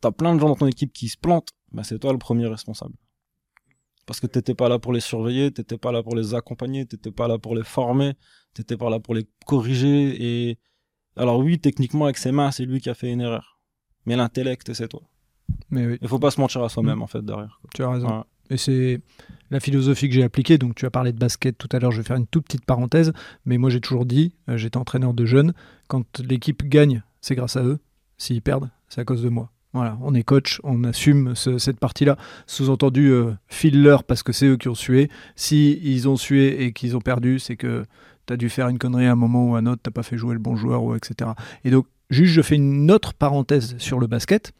[0.00, 2.46] t'as plein de gens dans ton équipe qui se plantent, ben c'est toi le premier
[2.46, 2.94] responsable.
[4.06, 7.12] Parce que t'étais pas là pour les surveiller, t'étais pas là pour les accompagner, t'étais
[7.12, 8.14] pas là pour les former,
[8.54, 10.58] t'étais pas là pour les corriger, et
[11.16, 13.60] alors oui, techniquement, avec ses mains, c'est lui qui a fait une erreur.
[14.06, 15.02] Mais l'intellect, c'est toi.
[15.70, 15.98] Mais oui.
[16.02, 17.02] Il faut pas se mentir à soi-même, mm.
[17.02, 17.60] en fait, derrière.
[17.74, 18.24] Tu as raison.
[18.50, 19.00] Et c'est
[19.50, 20.58] la philosophie que j'ai appliquée.
[20.58, 21.92] Donc, tu as parlé de basket tout à l'heure.
[21.92, 23.12] Je vais faire une toute petite parenthèse.
[23.44, 25.54] Mais moi, j'ai toujours dit, euh, j'étais entraîneur de jeunes,
[25.88, 27.78] quand l'équipe gagne, c'est grâce à eux.
[28.18, 29.50] S'ils perdent, c'est à cause de moi.
[29.72, 32.16] Voilà, on est coach, on assume cette partie-là.
[32.46, 35.08] Sous-entendu, euh, file-leur parce que c'est eux qui ont sué.
[35.36, 37.84] Si ils ont sué et qu'ils ont perdu, c'est que
[38.26, 40.02] tu as dû faire une connerie à un moment ou à un autre, t'as pas
[40.02, 41.30] fait jouer le bon joueur, ou etc.
[41.64, 44.52] Et donc, juste, je fais une autre parenthèse sur le basket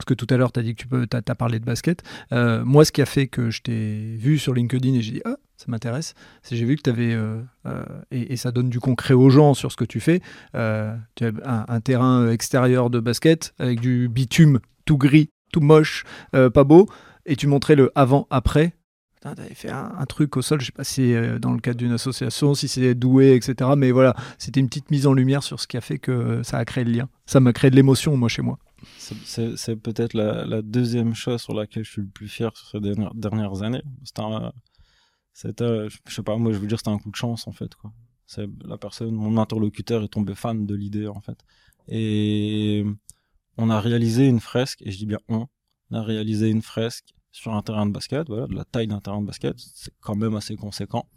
[0.00, 2.02] parce que tout à l'heure, tu as dit que tu peux, as, parlé de basket.
[2.32, 5.22] Euh, moi, ce qui a fait que je t'ai vu sur LinkedIn et j'ai dit,
[5.26, 8.80] ah, ça m'intéresse, c'est j'ai vu que tu avais, euh, euh, et, ça donne du
[8.80, 10.20] concret aux gens sur ce que tu fais,
[10.54, 10.58] tu
[11.26, 16.88] as un, terrain extérieur de basket avec du bitume tout gris, tout moche, pas beau,
[17.26, 18.72] et tu montrais le avant-après.
[19.20, 21.92] t'avais fait un, truc au sol, je sais pas si c'est dans le cadre d'une
[21.92, 23.72] association, si c'est doué, etc.
[23.76, 26.56] Mais voilà, c'était une petite mise en lumière sur ce qui a fait que ça
[26.56, 27.08] a créé le lien.
[27.26, 28.58] Ça m'a créé de l'émotion, moi, chez moi.
[28.96, 33.62] C'est peut-être la, deuxième chose sur laquelle je suis le plus fier sur ces dernières,
[33.62, 33.82] années.
[35.32, 37.70] C'était, je sais pas, moi, je veux dire, c'était un coup de chance, en fait.
[38.26, 41.38] C'est la personne, mon interlocuteur est tombé fan de l'idée, en fait.
[41.88, 42.84] Et
[43.56, 45.46] on a réalisé une fresque, et je dis bien on,
[45.90, 49.00] on a réalisé une fresque sur un terrain de basket, voilà, de la taille d'un
[49.00, 51.08] terrain de basket, c'est quand même assez conséquent,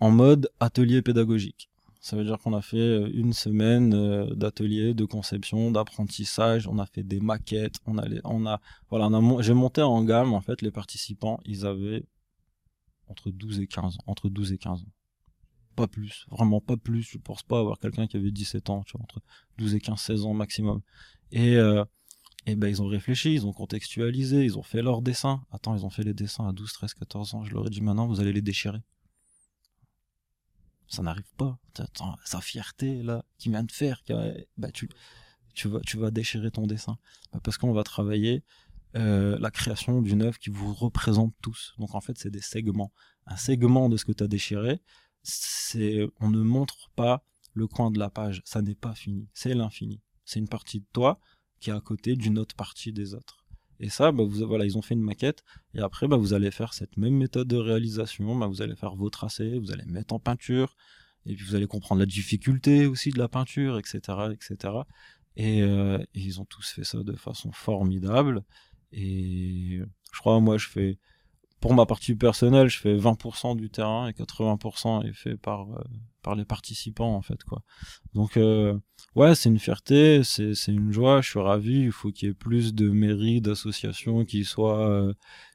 [0.00, 1.70] en mode atelier pédagogique.
[2.04, 6.78] Ça veut dire qu'on a fait euh, une semaine euh, d'atelier, de conception, d'apprentissage, on
[6.78, 9.08] a fait des maquettes, on a, on a voilà,
[9.40, 12.04] j'ai monté en gamme en fait les participants, ils avaient
[13.06, 14.92] entre 12 et 15 entre 12 et 15 ans.
[15.76, 19.22] Pas plus, vraiment pas plus, je pense pas avoir quelqu'un qui avait 17 ans, entre
[19.56, 20.82] 12 et 15 16 ans maximum.
[21.32, 21.86] Et euh,
[22.44, 25.42] et ben ils ont réfléchi, ils ont contextualisé, ils ont fait leurs dessins.
[25.52, 27.44] Attends, ils ont fait les dessins à 12, 13, 14 ans.
[27.44, 28.82] Je leur ai dit maintenant, vous allez les déchirer.
[30.88, 31.58] Ça n'arrive pas.
[32.24, 34.02] Sa fierté là, qui vient de faire,
[34.56, 34.88] bah, tu,
[35.54, 36.98] tu vas, tu vas déchirer ton dessin.
[37.32, 38.44] Bah, parce qu'on va travailler
[38.96, 41.74] euh, la création d'une œuvre qui vous représente tous.
[41.78, 42.92] Donc en fait, c'est des segments.
[43.26, 44.80] Un segment de ce que tu as déchiré,
[45.22, 47.24] c'est, on ne montre pas
[47.54, 48.42] le coin de la page.
[48.44, 49.28] Ça n'est pas fini.
[49.32, 50.00] C'est l'infini.
[50.24, 51.18] C'est une partie de toi
[51.60, 53.43] qui est à côté d'une autre partie des autres.
[53.80, 55.42] Et ça, bah, vous, voilà, ils ont fait une maquette.
[55.74, 58.36] Et après, bah, vous allez faire cette même méthode de réalisation.
[58.36, 60.76] Bah, vous allez faire vos tracés, vous allez mettre en peinture.
[61.26, 64.00] Et puis vous allez comprendre la difficulté aussi de la peinture, etc.
[64.32, 64.74] etc.
[65.36, 68.44] Et, euh, et ils ont tous fait ça de façon formidable.
[68.92, 69.80] Et
[70.12, 70.98] je crois, moi, je fais
[71.64, 75.82] pour ma partie personnelle, je fais 20% du terrain et 80% est fait par euh,
[76.20, 77.62] par les participants en fait quoi.
[78.12, 78.78] Donc euh,
[79.14, 81.84] ouais, c'est une fierté, c'est une joie, je suis ravi.
[81.84, 85.14] Il faut qu'il y ait plus de mairies, d'associations qui soient euh,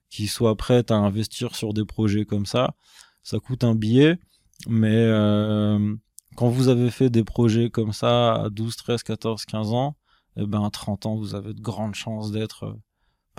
[0.09, 2.73] qui soient prêtes à investir sur des projets comme ça.
[3.21, 4.17] Ça coûte un billet,
[4.67, 5.05] mais
[6.35, 9.95] quand vous avez fait des projets comme ça à 12, 13, 14, 15 ans,
[10.37, 12.79] eh ben à 30 ans, vous avez de grandes chances d'être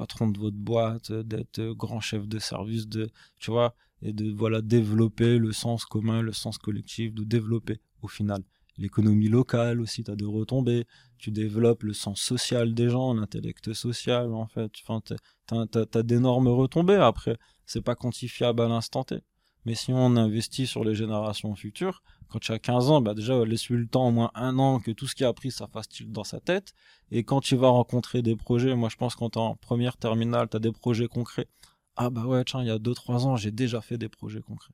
[0.00, 4.62] patron de votre boîte, d'être grand chef de service, de, tu vois, et de voilà
[4.62, 8.42] développer le sens commun, le sens collectif, de développer au final
[8.78, 10.86] l'économie locale aussi, tu as de retombées,
[11.18, 16.94] tu développes le sens social des gens, l'intellect social en fait, tu as, d'énormes retombées
[16.94, 17.36] après,
[17.66, 19.18] c'est pas quantifiable à l'instant T.
[19.66, 23.44] Mais si on investit sur les générations futures, quand tu as 15 ans, bah déjà,
[23.44, 25.88] laisse-lui le temps, au moins un an, que tout ce qu'il a appris, ça fasse
[25.88, 26.72] tilt dans sa tête.
[27.10, 30.56] Et quand tu vas rencontrer des projets, moi je pense quand en première terminale, tu
[30.56, 31.48] as des projets concrets.
[31.96, 34.72] Ah bah ouais, tiens, il y a 2-3 ans, j'ai déjà fait des projets concrets.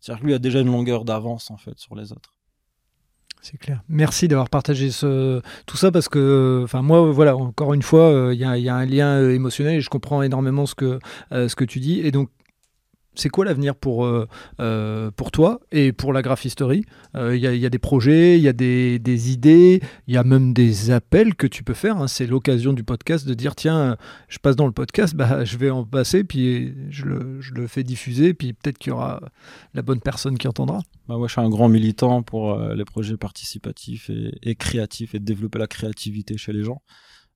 [0.00, 2.34] C'est-à-dire que lui a déjà une longueur d'avance, en fait, sur les autres.
[3.44, 3.82] C'est clair.
[3.90, 8.32] Merci d'avoir partagé ce, tout ça parce que, enfin moi, voilà, encore une fois, euh,
[8.32, 10.98] il y, a un lien euh, émotionnel et je comprends énormément ce que,
[11.32, 12.00] euh, ce que tu dis.
[12.00, 12.30] Et donc,
[13.14, 14.26] c'est quoi l'avenir pour, euh,
[14.60, 16.84] euh, pour toi et pour la graphisterie
[17.14, 20.52] Il euh, y, a des projets, il y a des, idées, il y a même
[20.52, 21.96] des appels que tu peux faire.
[21.98, 22.08] Hein.
[22.08, 23.96] C'est l'occasion du podcast de dire tiens,
[24.28, 28.34] je passe dans le podcast, bah, je vais en passer, puis je le, fais diffuser,
[28.34, 29.20] puis peut-être qu'il y aura
[29.74, 30.80] la bonne personne qui entendra.
[31.08, 34.10] Bah moi, je suis un grand militant pour les projets participatifs
[34.42, 36.82] et, créatifs et de développer la créativité chez les gens.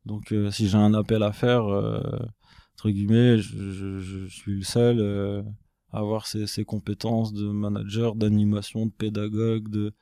[0.07, 5.45] Donc, si j'ai un appel à faire, entre guillemets, je, je suis le seul
[5.93, 9.93] avoir ces, compétences de manager, d'animation, de pédagogue, de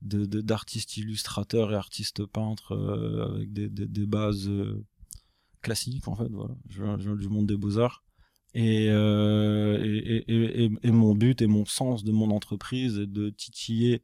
[0.00, 4.84] d'artiste illustrateur et artiste peintre euh, avec des, bases euh,
[5.60, 6.54] classiques en fait voilà.
[6.68, 8.04] Je viens, du monde des beaux arts
[8.56, 14.02] euh, et, et, et, mon but et mon sens de mon entreprise est de titiller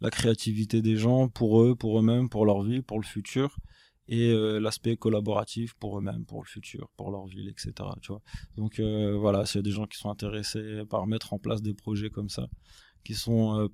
[0.00, 3.56] la créativité des gens pour eux pour eux-mêmes pour leur vie pour le futur
[4.08, 7.72] et euh, l'aspect collaboratif pour eux-mêmes, pour le futur, pour leur ville, etc.
[8.00, 8.22] Tu vois
[8.56, 11.62] Donc euh, voilà, s'il y a des gens qui sont intéressés par mettre en place
[11.62, 12.46] des projets comme ça,
[13.04, 13.58] qui sont...
[13.58, 13.68] Euh,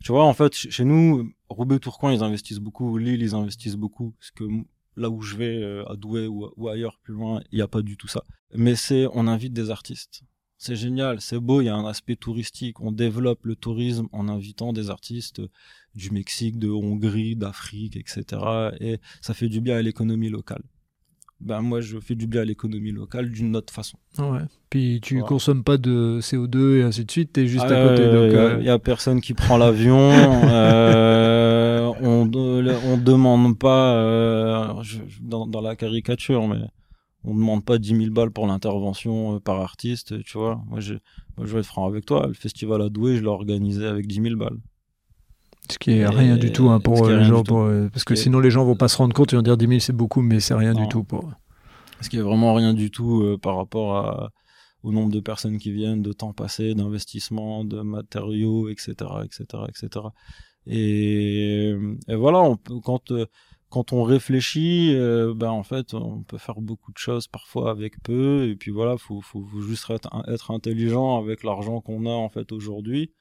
[0.00, 4.12] tu vois, en fait, chez nous, Roubaix, Tourcoing, ils investissent beaucoup, Lille, ils investissent beaucoup,
[4.12, 4.44] parce que
[4.96, 7.82] là où je vais, à Douai ou, ou ailleurs, plus loin, il n'y a pas
[7.82, 8.22] du tout ça.
[8.54, 10.22] Mais c'est, on invite des artistes
[10.58, 12.80] c'est génial, c'est beau, il y a un aspect touristique.
[12.80, 15.40] On développe le tourisme en invitant des artistes
[15.94, 18.42] du Mexique, de Hongrie, d'Afrique, etc.
[18.80, 20.62] Et ça fait du bien à l'économie locale.
[21.40, 23.96] Ben moi, je fais du bien à l'économie locale d'une autre façon.
[24.18, 24.40] Ouais.
[24.70, 28.02] Puis tu consommes pas de CO2 et ainsi de suite, tu es juste à côté.
[28.02, 30.10] Il euh, n'y a personne qui prend l'avion.
[30.12, 34.82] euh, on ne demande pas, euh,
[35.20, 36.58] dans, dans, la caricature, mais
[37.24, 40.62] on demande pas 10 000 balles pour l'intervention euh, par artiste, tu vois.
[40.66, 40.94] Moi, je,
[41.36, 42.26] moi, je vais être franc avec toi.
[42.26, 44.58] Le festival à Douai, je l'ai organisé avec 10 000 balles.
[45.70, 47.42] Ce qui est rien du tout hein, pour euh, les gens.
[47.50, 49.32] Euh, parce que sinon, les gens vont pas se rendre compte.
[49.32, 51.30] Ils vont dire 10 000, c'est beaucoup, mais c'est rien du tout pour.
[52.00, 54.30] Ce qui est vraiment rien du tout par rapport à,
[54.84, 58.92] au nombre de personnes qui viennent, de temps passé, d'investissement, de matériaux, etc.,
[59.24, 60.06] etc., etc.
[60.66, 61.74] Et,
[62.06, 63.12] et voilà, on peut, quand
[63.70, 68.02] quand on réfléchit, euh, ben en fait, on peut faire beaucoup de choses parfois avec
[68.02, 68.48] peu.
[68.48, 72.52] Et puis voilà, faut, faut, juste être, être, intelligent avec l'argent qu'on a en fait
[72.52, 73.12] aujourd'hui.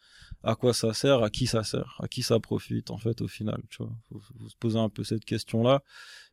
[0.44, 3.28] À quoi ça sert À qui ça sert À qui ça profite en fait au
[3.28, 5.84] final Tu vois, faut, faut se poser un peu cette question-là.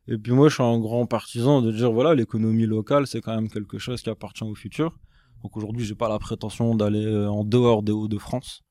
[0.07, 3.35] Et puis moi, je suis un grand partisan de dire voilà, l'économie locale, c'est quand
[3.35, 4.97] même quelque chose qui appartient au futur.
[5.43, 8.64] Donc aujourd'hui, j'ai pas la prétention d'aller euh, en dehors des Hauts-de-France.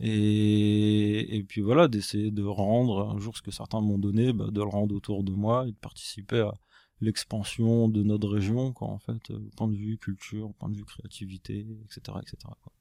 [0.00, 4.60] Et, puis voilà, d'essayer de rendre un jour ce que certains m'ont donné, bah, de
[4.60, 6.54] le rendre autour de moi et de participer à
[7.00, 10.84] l'expansion de notre région, quoi, en fait, euh, point de vue culture, point de vue
[10.84, 12.18] créativité, etc.
[12.22, 12.36] etc.
[12.62, 12.72] Quoi.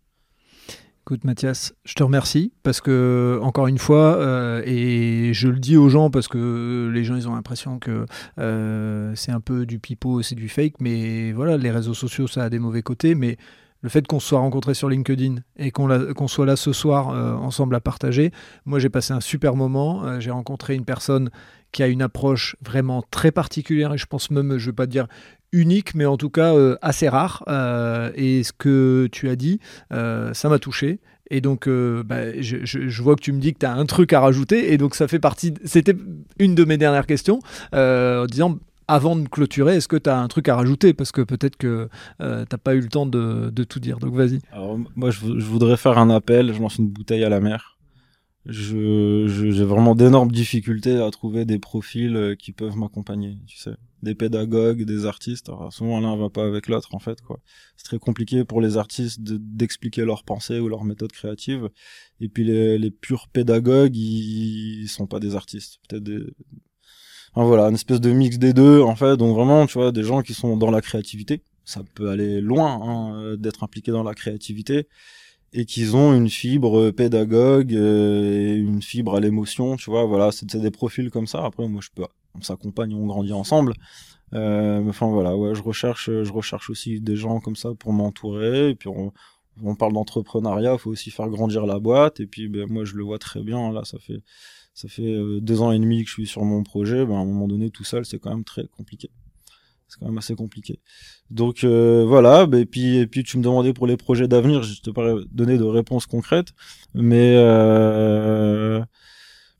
[1.09, 5.75] Écoute Mathias, je te remercie parce que encore une fois, euh, et je le dis
[5.75, 8.05] aux gens parce que les gens ils ont l'impression que
[8.37, 12.43] euh, c'est un peu du pipeau, c'est du fake, mais voilà, les réseaux sociaux ça
[12.43, 13.37] a des mauvais côtés, mais
[13.81, 17.33] le fait qu'on se soit rencontrés sur LinkedIn et qu'on soit là ce soir euh,
[17.35, 18.31] ensemble à partager,
[18.65, 20.05] moi j'ai passé un super moment.
[20.05, 21.29] Euh, j'ai rencontré une personne
[21.71, 24.87] qui a une approche vraiment très particulière et je pense même, je ne vais pas
[24.87, 25.07] dire
[25.51, 27.43] unique, mais en tout cas euh, assez rare.
[28.15, 29.59] et ce que tu as dit,
[29.91, 30.99] ça m'a touché.
[31.31, 34.13] Et donc, bah, je, je, vois que tu me dis que tu as un truc
[34.13, 34.73] à rajouter.
[34.73, 35.53] Et donc, ça fait partie.
[35.63, 35.93] C'était
[36.39, 37.39] une de mes dernières questions,
[37.71, 38.57] en disant
[38.89, 40.95] avant de clôturer, est-ce que tu as un truc à rajouter?
[40.95, 41.89] Parce que peut-être que
[42.21, 43.99] euh, tu n'as pas eu le temps de, tout dire.
[43.99, 44.39] Donc vas-y.
[44.95, 46.53] Moi, je, voudrais faire un appel.
[46.53, 47.77] Je lance une bouteille à la mer.
[48.45, 53.75] J'ai je, vraiment d'énormes difficultés à trouver des profils euh, qui peuvent m'accompagner, tu sais.
[54.01, 55.51] Des pédagogues, des artistes.
[55.69, 57.19] Souvent, l'un va pas avec l'autre, en fait.
[57.77, 61.69] C'est très compliqué pour les artistes d'expliquer leurs pensées ou leurs méthodes créatives.
[62.21, 65.79] Et puis, les, les purs pédagogues, ils, ils sont pas des artistes.
[65.87, 66.23] Peut-être des,
[67.45, 69.17] voilà, une espèce de mix des deux, en fait.
[69.17, 71.41] Donc vraiment, tu vois, des gens qui sont dans la créativité.
[71.65, 74.87] Ça peut aller loin hein, euh, d'être impliqué dans la créativité
[75.53, 80.05] et qu'ils ont une fibre pédagogue euh, et une fibre à l'émotion, tu vois.
[80.05, 81.45] Voilà, c'est des profils comme ça.
[81.45, 82.03] Après, moi, je peux,
[82.35, 83.73] on s'accompagne, on grandit ensemble.
[84.33, 88.75] Euh, enfin voilà, ouais, je recherche, je recherche aussi des gens comme ça pour m'entourer.
[88.75, 89.11] Puis on,
[89.63, 92.19] on parle d'entrepreneuriat, faut aussi faire grandir la boîte.
[92.19, 93.71] Et puis ben, moi, je le vois très bien.
[93.71, 94.21] Là, ça fait
[94.73, 97.19] ça fait euh, deux ans et demi que je suis sur mon projet, ben, à
[97.19, 99.09] un moment donné, tout seul, c'est quand même très compliqué.
[99.87, 100.79] C'est quand même assez compliqué.
[101.31, 104.63] Donc euh, voilà, ben, et puis et puis tu me demandais pour les projets d'avenir,
[104.63, 106.53] je te pas donner de réponses concrètes,
[106.93, 108.81] mais euh,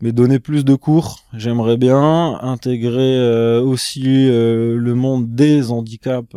[0.01, 6.35] mais donner plus de cours, j'aimerais bien intégrer aussi le monde des handicaps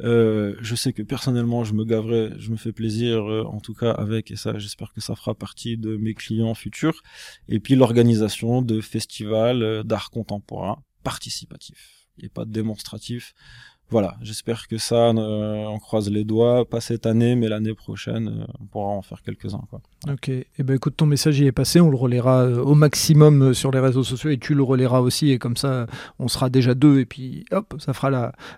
[0.00, 3.74] euh, je sais que personnellement, je me gaverai, je me fais plaisir, euh, en tout
[3.74, 7.02] cas avec, et ça, j'espère que ça fera partie de mes clients futurs.
[7.48, 13.34] Et puis l'organisation de festivals euh, d'art contemporain participatif et pas démonstratif
[13.90, 18.28] voilà, j'espère que ça, euh, on croise les doigts, pas cette année, mais l'année prochaine,
[18.28, 19.62] euh, on pourra en faire quelques-uns.
[20.10, 22.74] Ok, et eh ben écoute, ton message y est passé, on le relaiera euh, au
[22.74, 25.86] maximum sur les réseaux sociaux et tu le relayeras aussi, et comme ça,
[26.18, 28.10] on sera déjà deux, et puis hop, ça fera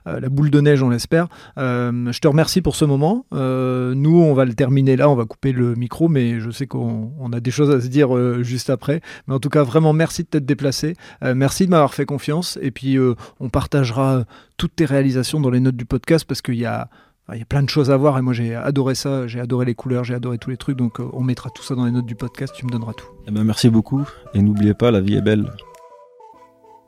[0.04, 1.28] la boule de neige, on l'espère.
[1.56, 3.24] je te remercie pour ce moment.
[3.30, 7.32] nous, on va le terminer là, on va couper le micro, mais je sais qu'on
[7.32, 9.00] a des choses à se dire juste après.
[9.28, 12.72] Mais en tout cas, vraiment, merci de t'être déplacé, merci de m'avoir fait confiance, et
[12.72, 12.98] puis
[13.38, 14.24] on partagera
[14.56, 16.88] toutes tes réalisations dans les notes du podcast parce qu'il y a,
[17.32, 19.66] il y a plein de choses à voir et moi j'ai adoré ça, j'ai adoré
[19.66, 21.90] les couleurs, j'ai adoré tous les trucs, donc euh, on mettra tout ça dans les
[21.90, 23.06] notes du podcast, tu me donneras tout.
[23.26, 25.50] Eh ben, merci beaucoup et n'oubliez pas, la vie est belle.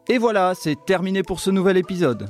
[0.09, 2.29] Et voilà, c'est terminé pour ce nouvel épisode.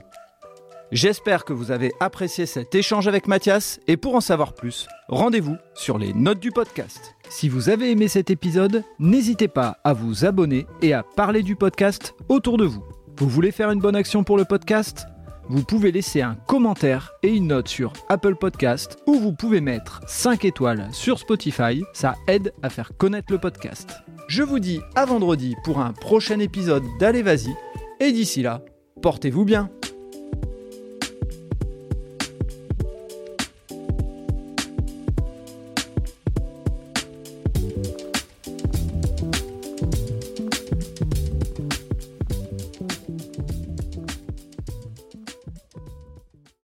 [0.92, 5.56] J'espère que vous avez apprécié cet échange avec Mathias et pour en savoir plus, rendez-vous
[5.72, 7.14] sur les notes du podcast.
[7.30, 11.56] Si vous avez aimé cet épisode, n'hésitez pas à vous abonner et à parler du
[11.56, 12.84] podcast autour de vous.
[13.16, 15.06] Vous voulez faire une bonne action pour le podcast?
[15.48, 20.00] Vous pouvez laisser un commentaire et une note sur Apple Podcast ou vous pouvez mettre
[20.06, 23.90] 5 étoiles sur Spotify, ça aide à faire connaître le podcast.
[24.28, 27.54] Je vous dis à vendredi pour un prochain épisode d'Allez Vas-y
[28.00, 28.62] et d'ici là,
[29.02, 29.70] portez-vous bien.